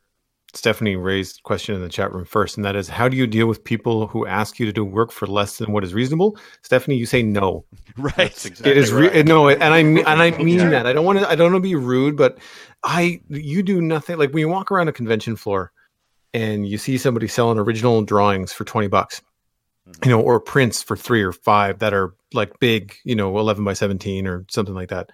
[0.54, 3.46] Stephanie raised question in the chat room first, and that is, how do you deal
[3.46, 6.36] with people who ask you to do work for less than what is reasonable?
[6.60, 7.64] Stephanie, you say no.
[7.98, 8.16] Right.
[8.16, 9.26] That's exactly it is re- right.
[9.26, 10.70] no, and I and I mean Yeah.
[10.70, 10.86] that.
[10.86, 11.28] I don't want to.
[11.28, 12.38] I don't want to be rude, but
[12.82, 15.72] I you do nothing like when you walk around a convention floor
[16.32, 19.20] and you see somebody selling original drawings for twenty bucks,
[19.86, 20.08] mm-hmm.
[20.08, 23.62] you know, or prints for three or five that are like big, you know, eleven
[23.62, 25.10] by seventeen or something like that.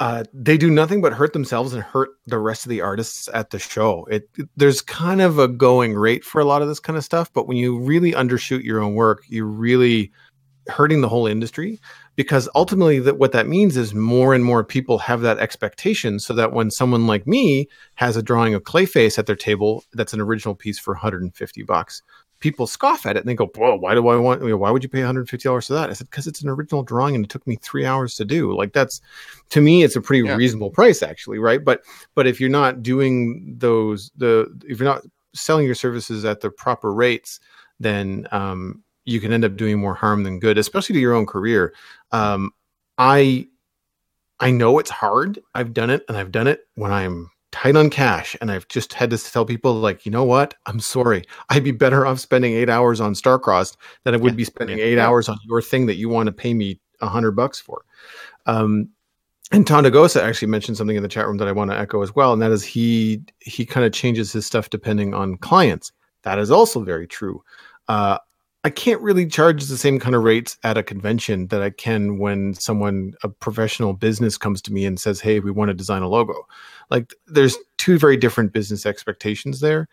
[0.00, 3.50] Uh, they do nothing but hurt themselves and hurt the rest of the artists at
[3.50, 4.04] the show.
[4.10, 7.04] It, it- there's kind of a going rate for a lot of this kind of
[7.04, 10.10] stuff, but when you really undershoot your own work, you're really
[10.68, 11.80] hurting the whole industry
[12.14, 16.32] because ultimately that what that means is more and more people have that expectation so
[16.34, 17.66] that when someone like me
[17.96, 22.00] has a drawing of clayface at their table that's an original piece for 150 bucks
[22.42, 24.88] people scoff at it and they go whoa why do i want why would you
[24.88, 25.88] pay 150 dollars for that?
[25.88, 28.52] I said because it's an original drawing and it took me three hours to do
[28.54, 29.00] like that's
[29.50, 30.34] to me it's a pretty Yeah.
[30.36, 31.64] reasonable price actually right?
[31.64, 31.82] But
[32.14, 36.50] but if you're not doing those the if you're not selling your services at the
[36.50, 37.40] proper rates
[37.80, 41.26] then um you can end up doing more harm than good especially to your own
[41.26, 41.72] career.
[42.10, 42.50] Um
[42.98, 43.46] i
[44.40, 45.38] i know it's hard.
[45.54, 48.92] I've done it and i've done it when i'm tight on cash and i've just
[48.94, 52.54] had to tell people like you know what i'm sorry i'd be better off spending
[52.54, 55.06] eight hours on starcrossed than i would Yeah, be spending eight yeah.
[55.06, 57.84] hours on your thing that you want to pay me a hundred bucks for
[58.46, 58.88] um
[59.52, 62.14] and Tondagosa actually mentioned something in the chat room that I want to echo as
[62.16, 65.92] well, and that is he he kind of changes his stuff depending on clients.
[66.22, 67.42] That is also very true.
[67.86, 68.16] Uh,
[68.64, 72.18] I can't really charge the same kind of rates at a convention that I can
[72.18, 76.02] when someone a professional business comes to me and says, "Hey, we want to design
[76.02, 76.46] a logo."
[76.90, 79.88] Like, there's two very different business expectations there.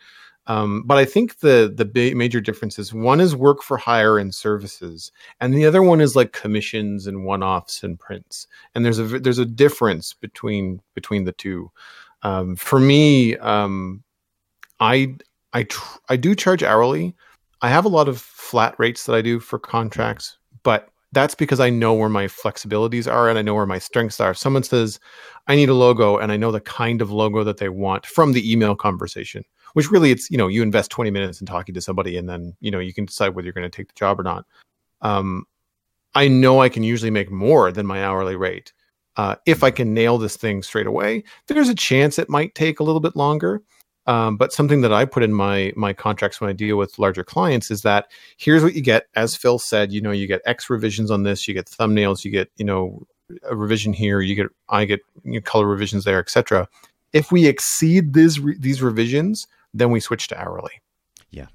[0.47, 2.41] Um, but I think the the major
[2.77, 7.07] is one is work for hire and services, and the other one is like commissions
[7.07, 8.47] and one offs and prints.
[8.73, 11.71] And there's a there's a difference between between the two.
[12.23, 14.03] Um, for me, um,
[14.79, 15.15] I
[15.53, 17.15] I tr- I do charge hourly.
[17.61, 21.59] I have a lot of flat rates that I do for contracts, but that's because
[21.59, 24.31] I know where my flexibilities are and I know where my strengths are.
[24.31, 24.99] If someone says,
[25.47, 28.33] I need a logo and I know the kind of logo that they want from
[28.33, 29.43] the email conversation,
[29.73, 32.55] which really it's, you know, you invest 20 minutes in talking to somebody and then,
[32.61, 34.45] you know, you can decide whether you're going to take the job or not.
[35.01, 35.45] Um,
[36.15, 38.73] I know I can usually make more than my hourly rate.
[39.15, 42.79] Uh, if I can nail this thing straight away, there's a chance it might take
[42.79, 43.61] a little bit longer.
[44.09, 47.23] Um, but something that I put in my my contracts when I deal with larger
[47.23, 48.07] clients is that
[48.37, 49.05] here's what you get.
[49.15, 52.31] As Phil said, you know, you get X revisions on this, you get thumbnails, you
[52.31, 53.05] get you know
[53.43, 56.67] a revision here, you get I get you know, color revisions there, etc.
[57.13, 59.45] If we exceed these re- these revisions,
[59.75, 60.81] then we switch to hourly,
[61.29, 61.47] Yeah.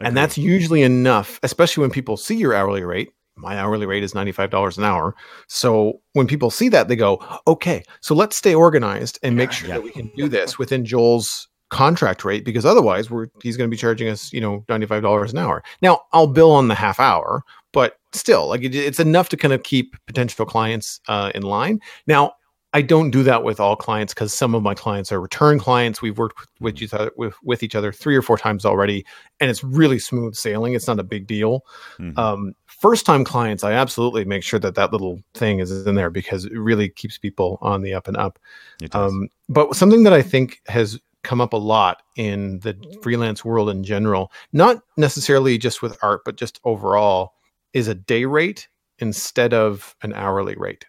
[0.00, 3.10] and that's usually enough, especially when people see your hourly rate.
[3.36, 5.14] My hourly rate is ninety five dollars an hour,
[5.46, 9.68] so when people see that, they go, "Okay, so let's stay organized and make sure
[9.68, 9.74] Yeah.
[9.74, 13.74] that we can do this within Joel's contract rate because otherwise we're he's going to
[13.74, 17.42] be charging us you know $95 an hour now i'll bill on the half hour
[17.72, 21.80] but still like it, it's enough to kind of keep potential clients uh, in line
[22.06, 22.32] now
[22.74, 26.02] I don't do that with all clients because some of my clients are return clients.
[26.02, 29.06] We've worked with each other with, with each other three or four times already,
[29.38, 30.74] and it's really smooth sailing.
[30.74, 31.64] It's not a big deal.
[32.00, 32.18] Mhm.
[32.18, 36.10] Um, first time clients, I absolutely make sure that that little thing is in there
[36.10, 38.40] because it really keeps people on the up and up.
[38.82, 39.12] It does.
[39.12, 43.70] Um, but something that I think has come up a lot in the freelance world
[43.70, 47.32] in general, not necessarily just with art, but just overall,
[47.72, 48.68] is a day rate
[48.98, 50.84] instead of an hourly rate.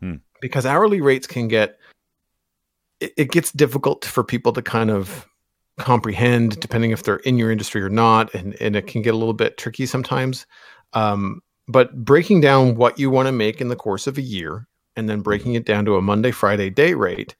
[0.00, 0.16] Hmm.
[0.40, 1.78] Because hourly rates can get,
[3.00, 5.26] it, it gets difficult for people to kind of
[5.78, 8.34] comprehend depending if they're in your industry or not.
[8.34, 10.46] And, and it can get a little bit tricky sometimes.
[10.92, 14.68] Um, but breaking down what you want to make in the course of a year
[14.94, 17.34] and then breaking it down to a Monday, Friday day rate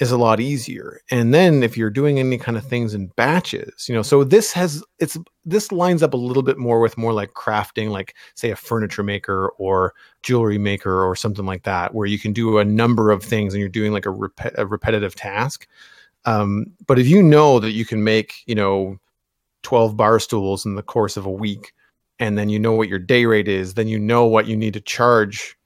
[0.00, 0.98] is a lot easier.
[1.10, 4.50] And then if you're doing any kind of things in batches, you know, so this
[4.54, 8.50] has it's this lines up a little bit more with more like crafting, like say
[8.50, 9.92] a furniture maker or
[10.22, 13.60] jewelry maker or something like that, where you can do a number of things and
[13.60, 15.68] you're doing like a, rep- a repetitive task.
[16.24, 18.98] Um, but if you know that you can make, you know,
[19.62, 21.72] 12 bar stools in the course of a week,
[22.18, 24.74] and then you know what your day rate is, then you know what you need
[24.74, 25.56] to charge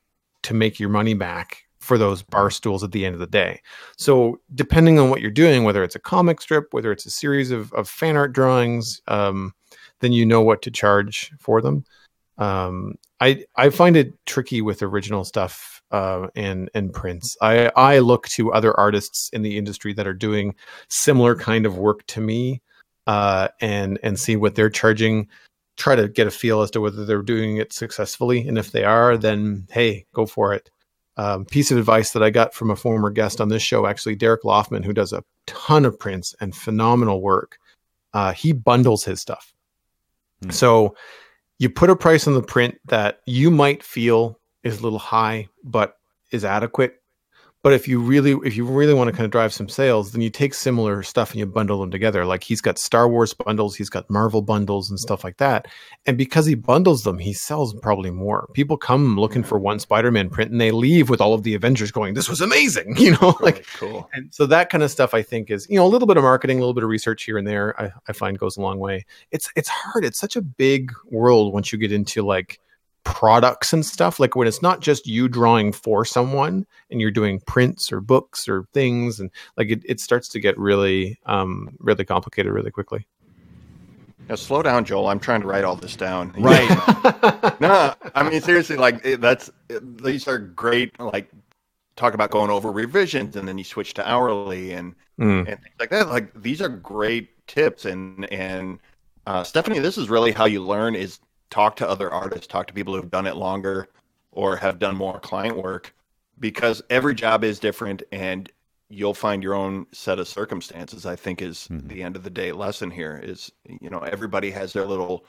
[0.42, 3.60] to make your money back for those bar stools at the end of the day.
[3.96, 7.50] So depending on what you're doing, whether it's a comic strip, whether it's a series
[7.50, 9.52] of, of fan art drawings, um,
[10.00, 11.84] then you know what to charge for them.
[12.38, 17.36] Um, I I find it tricky with original stuff uh, and and prints.
[17.40, 20.54] I I look to other artists in the industry that are doing
[20.88, 22.60] similar kind of work to me,
[23.06, 25.28] uh, and and see what they're charging.
[25.76, 28.84] Try to get a feel as to whether they're doing it successfully, and if they
[28.84, 30.70] are, then hey, go for it
[31.16, 34.16] um, piece of advice that I got from a former guest on this show, actually,
[34.16, 37.58] Derek Loffman, who does a ton of prints and phenomenal work.
[38.12, 39.52] Uh, he bundles his stuff.
[40.42, 40.50] Hmm.
[40.50, 40.96] So
[41.58, 45.48] you put a price on the print that you might feel is a little high,
[45.62, 45.96] but
[46.30, 47.00] is adequate.
[47.64, 50.20] But if you really, if you really want to kind of drive some sales, then
[50.20, 52.26] you take similar stuff and you bundle them together.
[52.26, 55.66] Like he's got Star Wars bundles, he's got Marvel bundles and stuff like that.
[56.04, 58.50] And because he bundles them, he sells probably more.
[58.52, 61.90] People come looking for one Spider-Man print and they leave with all of the Avengers
[61.90, 64.10] going, "This was amazing," you know, like Like cool.
[64.12, 66.22] and so that kind of stuff I think is, you know, a little bit of
[66.22, 68.78] marketing, a little bit of research here and there, I, I find goes a long
[68.78, 69.06] way.
[69.30, 70.04] It's it's hard.
[70.04, 72.60] It's such a big world once you get into like
[73.04, 74.18] products and stuff.
[74.18, 78.48] Like when it's not just you drawing for someone and you're doing prints or books
[78.48, 83.06] or things and like it, it starts to get really um really complicated really quickly.
[84.28, 85.08] Now, slow down, Joel.
[85.08, 86.32] I'm trying to write all this down.
[86.38, 87.60] Right.
[87.60, 90.98] no, I mean seriously, like that's these are great.
[90.98, 91.30] Like
[91.96, 95.46] talk about going over revisions, and then you switch to hourly and Mm.
[95.46, 96.08] and things like that.
[96.08, 97.84] Like these are great tips.
[97.84, 98.80] And and
[99.28, 101.20] uh, Stephanie, this is really how you learn: is
[101.54, 103.86] talk to other artists, talk to people who've done it longer
[104.32, 105.94] or have done more client work,
[106.40, 108.50] because every job is different, and
[108.88, 111.06] you'll find your own set of circumstances.
[111.06, 111.88] I think is Mhm.
[111.88, 113.20] the end of the day lesson here.
[113.22, 115.24] Is you know everybody has their little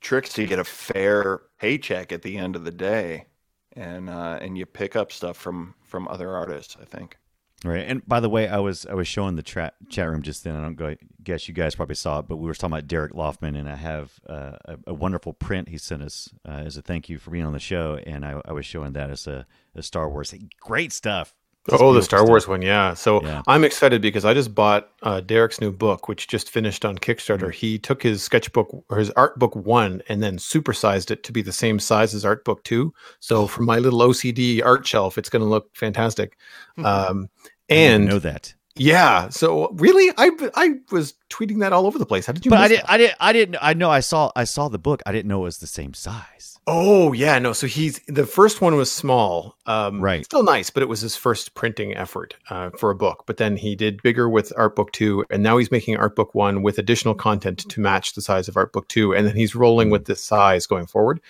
[0.00, 3.26] tricks to get a fair paycheck at the end of the day,
[3.76, 6.76] and uh, and you pick up stuff from from other artists.
[6.80, 7.18] I think.
[7.64, 7.84] Right.
[7.86, 10.56] And by the way, I was I was showing the tra- chat room just then.
[10.56, 13.12] I don't go, guess you guys probably saw it, but we were talking about Derek
[13.12, 16.82] Loffman, and I have uh, a, a wonderful print he sent us uh, as a
[16.82, 19.46] thank you for being on the show, and I, I was showing that as a,
[19.76, 20.34] a Star Wars.
[20.60, 21.34] Great stuff.
[21.70, 22.28] Oh, the Star stuff.
[22.28, 22.92] Wars one, yeah.
[22.94, 23.42] So Yeah.
[23.46, 27.50] I'm excited because I just bought uh, Derek's new book, which just finished on Kickstarter.
[27.50, 27.54] Mm.
[27.54, 31.40] He took his sketchbook or his art book one and then supersized it to be
[31.40, 32.92] the same size as art book two.
[33.20, 36.36] So for my little OCD art shelf, it's going to look fantastic.
[36.78, 37.22] Um, Mm-hmm.
[37.22, 38.54] Didn't and know that.
[38.76, 42.26] yeah, so really, I I was tweeting that all over the place.
[42.26, 42.50] How did you?
[42.50, 42.84] But I didn't.
[42.88, 43.16] I didn't.
[43.20, 43.56] I didn't.
[43.60, 43.90] I know.
[43.90, 44.30] I saw.
[44.36, 45.02] I saw the book.
[45.06, 46.58] I didn't know it was the same size.
[46.68, 47.52] Oh yeah, no.
[47.52, 50.24] So he's the first one was small, um, Right.
[50.24, 53.24] Still nice, but it was his first printing effort uh, for a book.
[53.26, 56.36] But then he did bigger with Art Book Two, and now he's making Art Book
[56.36, 59.56] One with additional content to match the size of Art Book Two, and then he's
[59.56, 61.20] rolling with this size going forward.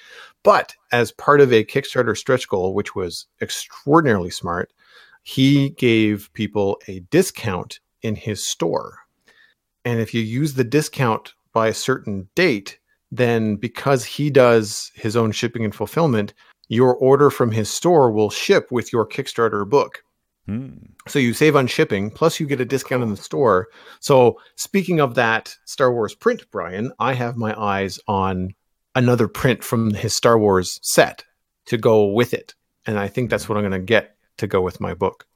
[0.43, 4.71] But as part of a Kickstarter stretch goal, which was extraordinarily smart,
[5.23, 8.99] he gave people a discount in his store.
[9.85, 12.79] And if you use the discount by a certain date,
[13.11, 16.35] then because he does his own shipping and fulfillment,
[16.69, 20.03] your order from his store will ship with your Kickstarter book.
[20.47, 20.71] Hmm.
[21.07, 23.69] So you save on shipping, plus you get a discount in the store.
[24.01, 28.55] So speaking of that Star Wars print, Brian, I have my eyes on
[28.95, 31.25] another print from his Star Wars set
[31.67, 32.55] to go with it.
[32.87, 35.27] And I think that's what I'm going to get to go with my book.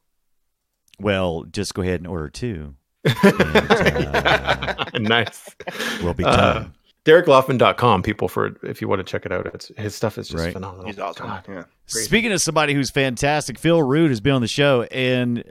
[0.99, 2.75] Well, just go ahead and order two.
[3.15, 5.55] And, uh, nice.
[6.03, 6.75] We'll be Uh, done.
[7.05, 9.47] DerekLoffman.com, people, for if you want to check it out.
[9.55, 10.53] It's his stuff is just Right.
[10.53, 10.87] phenomenal.
[10.87, 11.27] He's awesome.
[11.27, 11.45] God.
[11.49, 11.65] Yeah.
[11.87, 15.45] Speaking of somebody who's fantastic, Phil Rude has been on the show, and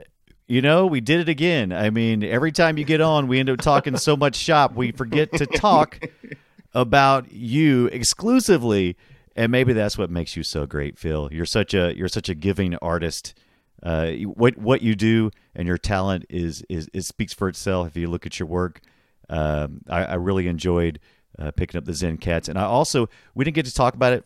[0.48, 1.72] you know we did it again.
[1.72, 4.92] I mean, every time you get on, we end up talking so much shop, we
[4.92, 5.98] forget to talk
[6.74, 8.96] about you exclusively,
[9.36, 11.28] and maybe that's what makes you so great, Phil.
[11.32, 13.34] You're such a you're such a giving artist.
[13.82, 17.88] Uh, what what you do and your talent is is it speaks for itself.
[17.88, 18.80] If you look at your work,
[19.28, 20.98] um, I, I really enjoyed
[21.38, 24.12] uh, picking up the Zen Cats, and I also we didn't get to talk about
[24.14, 24.24] it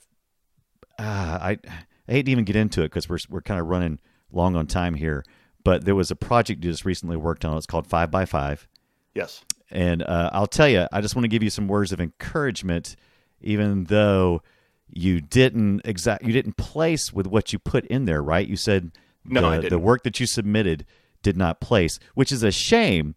[1.01, 1.59] ah, I,
[2.09, 3.99] I hate to even get into it because we're we're kind of running
[4.31, 5.25] long on time here.
[5.65, 7.57] But there was a project you just recently worked on.
[7.57, 8.67] It's called Five by Five,
[9.15, 9.45] Yes.
[9.71, 12.97] and uh, I'll tell you, I just want to give you some words of encouragement,
[13.41, 14.43] even though
[14.93, 18.47] you didn't exact you didn't place with what you put in there, right?
[18.47, 18.93] You said
[19.25, 19.83] No, the, I didn't.
[19.83, 20.87] work that you submitted
[21.23, 23.15] did not place, which is a shame.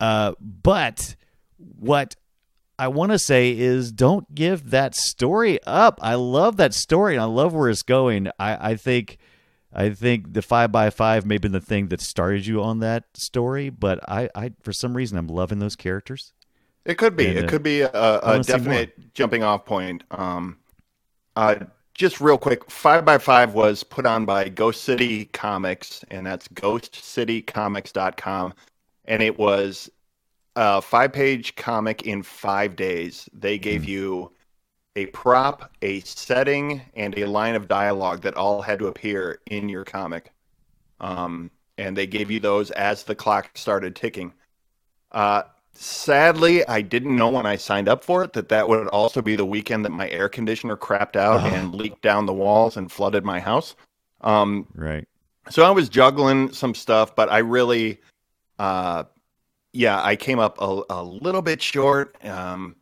[0.00, 1.16] Uh, but
[1.58, 2.16] what
[2.78, 5.98] I want to say is don't give that story up.
[6.02, 8.28] I love that story and I love where it's going.
[8.38, 9.18] I, I think
[9.72, 12.80] I think the five by five may have been the thing that started you on
[12.80, 16.32] that story, but I, I for some reason I'm loving those characters.
[16.84, 17.26] It could be.
[17.26, 20.04] And, uh, it could be a, a definite jumping off point.
[20.10, 20.58] Um,
[21.36, 21.56] uh,
[21.94, 26.48] just real quick, Five by Five was put on by Ghost City Comics, and that's
[26.48, 28.54] ghostcitycomics.com.
[29.06, 29.90] And it was
[30.56, 33.28] a five page comic in five days.
[33.32, 34.32] They gave you
[34.96, 39.68] a prop, a setting, and a line of dialogue that all had to appear in
[39.68, 40.32] your comic.
[41.00, 44.32] Um, and they gave you those as the clock started ticking.
[45.10, 45.42] Uh,
[45.74, 49.36] sadly, I didn't know when I signed up for it that that would also be
[49.36, 51.46] the weekend that my air conditioner crapped out Oh.
[51.46, 53.74] and leaked down the walls and flooded my house.
[54.20, 55.06] Um, Right.
[55.50, 58.00] so I was juggling some stuff, but I really,
[58.58, 59.04] uh,
[59.72, 62.16] yeah, I came up a, a little bit short.
[62.24, 62.76] Um,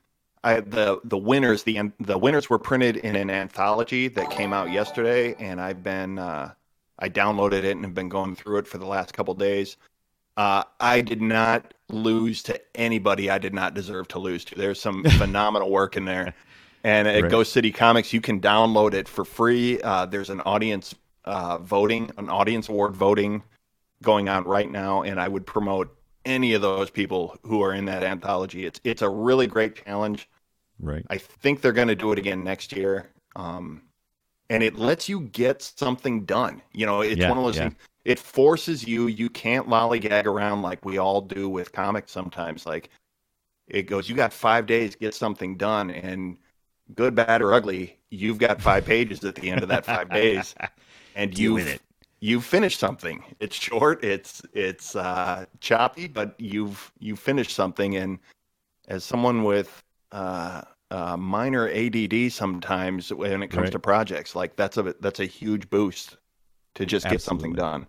[0.45, 4.70] I the the winners the the winners were printed in an anthology that came out
[4.72, 6.53] yesterday, and I've been uh,
[6.99, 9.76] I downloaded it and have been going through it for the last couple days.
[10.37, 14.55] Uh, I did not lose to anybody I did not deserve to lose to.
[14.55, 16.35] There's some phenomenal work in there.
[16.85, 17.30] And at Right.
[17.30, 19.80] Ghost City Comics, you can download it for free.
[19.80, 23.43] Uh, there's an audience uh, voting, an audience award voting
[24.03, 27.87] going on right now, and I would promote any of those people who are in
[27.87, 28.66] that anthology.
[28.66, 30.28] It's it's a really great challenge.
[30.78, 31.07] Right.
[31.09, 33.11] I think they're going to do it again next year.
[33.37, 33.83] Um,
[34.51, 36.62] and it lets you get something done.
[36.72, 37.70] You know, it's Yeah, one of those yeah.
[37.70, 37.76] things.
[38.05, 39.07] It forces you.
[39.07, 42.66] You can't lollygag around like we all do with comics sometimes.
[42.66, 42.90] Like
[43.68, 46.38] it goes, you got five days, get something done, and
[46.94, 50.57] good, bad, or ugly, you've got five pages at the end of that five days,
[51.14, 51.82] and you it.
[52.20, 53.24] you finished something.
[53.40, 57.96] It's short, it's it's uh, choppy, but you've you finished something.
[57.96, 58.18] And
[58.88, 59.82] as someone with
[60.12, 63.72] uh, uh, minor ADD, sometimes when it comes Right.
[63.72, 66.18] to projects, like that's a that's a huge boost
[66.76, 67.86] to just get something done.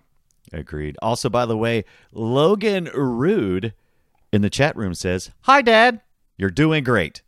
[0.53, 0.95] Agreed.
[1.01, 3.73] Also, by the way, Logan Rude
[4.31, 5.99] in the chat room says, "Hi, Dad.
[6.37, 7.21] You're doing great."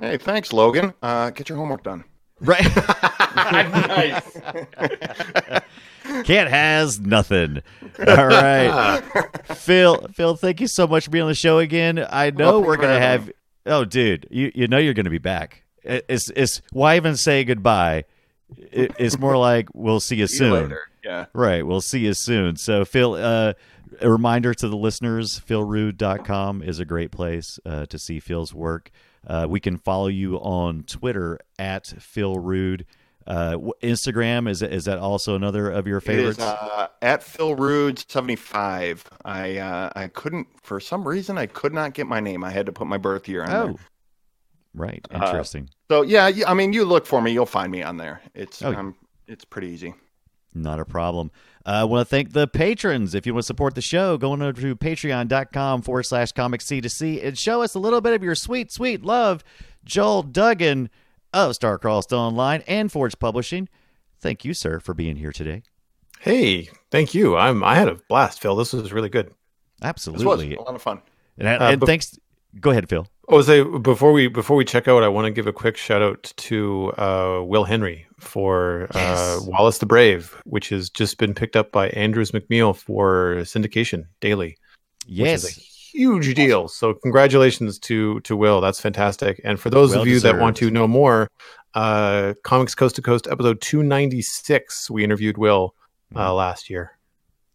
[0.00, 0.94] Hey, thanks, Logan.
[1.02, 2.04] Uh, get your homework done.
[2.40, 2.64] Right.
[3.36, 4.22] nice.
[6.24, 7.62] Cat has nothing.
[8.06, 9.00] All right,
[9.56, 10.06] Phil.
[10.14, 12.04] Phil, thank you so much for being on the show again.
[12.10, 13.34] I know Well, we're gonna for having have.
[13.66, 15.64] Oh, dude, you you know you're gonna be back.
[15.82, 18.04] It- It's it's why even say goodbye.
[18.56, 20.62] It- It's more like we'll see you See you soon.
[20.62, 20.88] later.
[21.04, 21.26] Yeah.
[21.32, 21.66] Right.
[21.66, 22.56] We'll see you soon.
[22.56, 23.54] So, Phil, uh,
[24.00, 28.90] a reminder to the listeners philrude.com is a great place uh, to see Phil's work.
[29.26, 32.86] Uh, we can follow you on Twitter at Phil Rude.
[33.26, 36.40] Uh, Instagram is is that also another of your It is favorites?
[36.40, 39.04] uh, at Phil Rude seventy five.
[39.24, 42.42] I uh, I couldn't for some reason I could not get my name.
[42.42, 43.74] I had to put my birth year on oh, there.
[44.74, 45.06] right.
[45.12, 45.68] Uh, Interesting.
[45.90, 48.22] So yeah, I mean, you look for me, you'll find me on there.
[48.34, 48.72] It's Oh.
[48.74, 48.96] um,
[49.28, 49.94] it's pretty easy.
[50.54, 51.30] Not a problem.
[51.64, 53.14] Uh, I want to thank the patrons.
[53.14, 56.60] If you want to support the show, go on over to patreon.com forward slash comic
[56.60, 59.44] C2C and show us a little bit of your sweet, sweet love.
[59.84, 60.90] Joel Duggan
[61.32, 63.68] of Starcrossed Online and Forge Publishing.
[64.20, 65.62] Thank you, sir, for being here today.
[66.18, 67.36] Hey, thank you.
[67.36, 67.62] I'm.
[67.64, 68.56] I had a blast, Phil.
[68.56, 69.26] This was really good.
[69.26, 69.34] This
[69.80, 70.54] was Absolutely.
[70.56, 71.00] a lot of fun.
[71.38, 72.18] And, Uh, and bef- thanks.
[72.60, 73.06] Go ahead, Phil.
[73.32, 76.02] Oh, say before we before we check out, I want to give a quick shout
[76.02, 81.54] out to uh, Will Henry for uh, Wallace the Brave, which has just been picked
[81.54, 84.58] up by Andrews McMeel for syndication daily.
[85.06, 85.46] is a Yes.
[85.92, 86.66] huge deal.
[86.66, 88.60] So congratulations to to Will.
[88.60, 89.40] That's fantastic.
[89.44, 91.28] And for those Well of you that want to know more,
[91.74, 95.76] uh, Comics Coast to Coast episode two ninety six, we interviewed Will
[96.16, 96.98] uh, last year.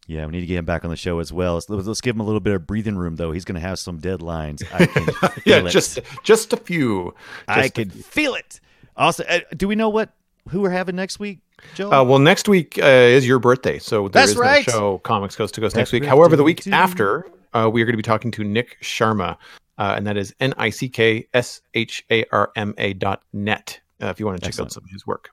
[0.08, 1.56] Yeah, we need to get him back on the show as well.
[1.56, 3.32] Let's, let's give him a little bit of breathing room, though.
[3.32, 4.64] He's going to have some deadlines.
[4.74, 5.70] I can feel Yeah, it.
[5.72, 7.16] just just a few.
[7.48, 8.60] I Just a can feel it.
[8.98, 10.12] Also, uh, do we know what
[10.50, 11.40] who we're having next week,
[11.74, 11.92] Joe?
[11.92, 14.66] Uh, well, next week uh, is your birthday, so there That's is right.
[14.68, 16.06] no show Comics Coast to Coast next week.
[16.06, 18.78] However, the week birthday to after, uh, we are going to be talking to Nick
[18.84, 19.38] Sharma,
[19.80, 23.24] uh, and that is N I C K S H A R M A dot
[23.34, 23.80] net.
[24.02, 24.68] Uh, if you want to check Excellent.
[24.70, 25.32] out some of his work.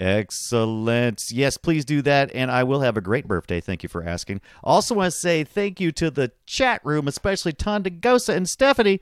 [0.00, 1.30] Excellent.
[1.30, 2.30] Yes, please do that.
[2.34, 3.60] And I will have a great birthday.
[3.60, 4.40] Thank you for asking.
[4.62, 9.00] Also, want to say thank you to the chat room, especially Tonda Gosa and Stephanie.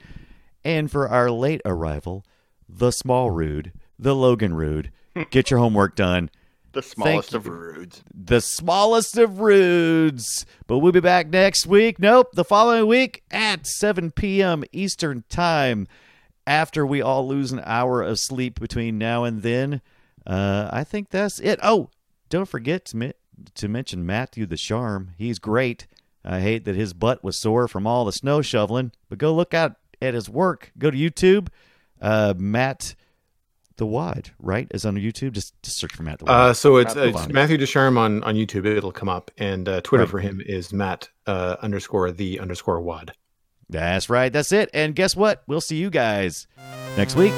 [0.65, 2.25] And for our late arrival,
[2.69, 4.91] the small rude, the Logan rude.
[5.31, 6.31] Get your homework done.
[6.73, 8.05] The smallest of rudes.
[8.13, 10.45] The smallest of rudes.
[10.67, 11.99] But we'll be back next week.
[11.99, 14.63] Nope, the following week at 7 p.m.
[14.73, 15.87] Eastern Time.
[16.47, 19.81] After we all lose an hour of sleep between now and then.
[20.27, 21.59] Uh, I think that's it.
[21.62, 21.91] Oh,
[22.29, 23.12] don't forget to, mi-
[23.55, 25.12] to mention Matthew the Charm.
[25.16, 25.87] He's great.
[26.24, 29.55] I hate that his butt was sore from all the snow shoveling, but go look
[29.55, 30.72] out at his work.
[30.77, 31.49] Go to YouTube.
[32.03, 32.97] Uh, Matt
[33.77, 34.66] the Wad, right?
[34.72, 35.33] Is on YouTube.
[35.33, 36.35] Just, just search for Matt the Wad.
[36.35, 37.29] Uh, so it's, it's.
[37.29, 38.66] Matthew Descharme on, on YouTube.
[38.66, 40.11] It'll come up, and uh, Twitter Right.
[40.11, 43.12] for him is Matt uh, underscore the underscore Wad.
[43.68, 44.33] That's right.
[44.33, 44.70] That's it.
[44.74, 45.43] And guess what?
[45.47, 46.47] We'll see you guys
[46.97, 47.33] next week.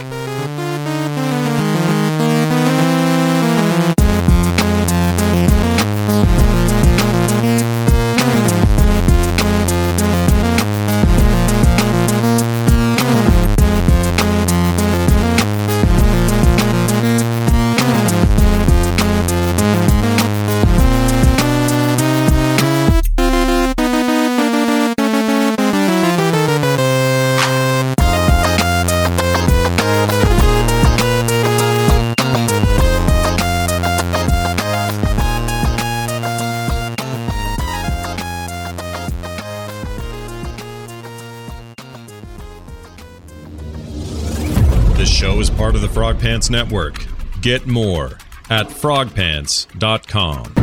[46.19, 47.07] Frog Pants Network.
[47.43, 48.19] Get more
[48.51, 50.55] at frogpants.com.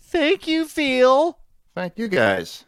[0.00, 1.38] Thank you, Phil.
[1.74, 2.64] Thank you guys.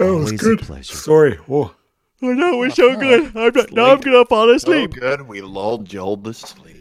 [0.00, 0.94] Oh, Always a pleasure.
[0.94, 1.38] Sorry.
[1.48, 1.74] Oh.
[2.22, 3.24] I know, we're so good.
[3.36, 4.92] I'm, now I'm going to fall So asleep.
[4.92, 5.22] good.
[5.26, 6.76] We lulled Joel to sleep.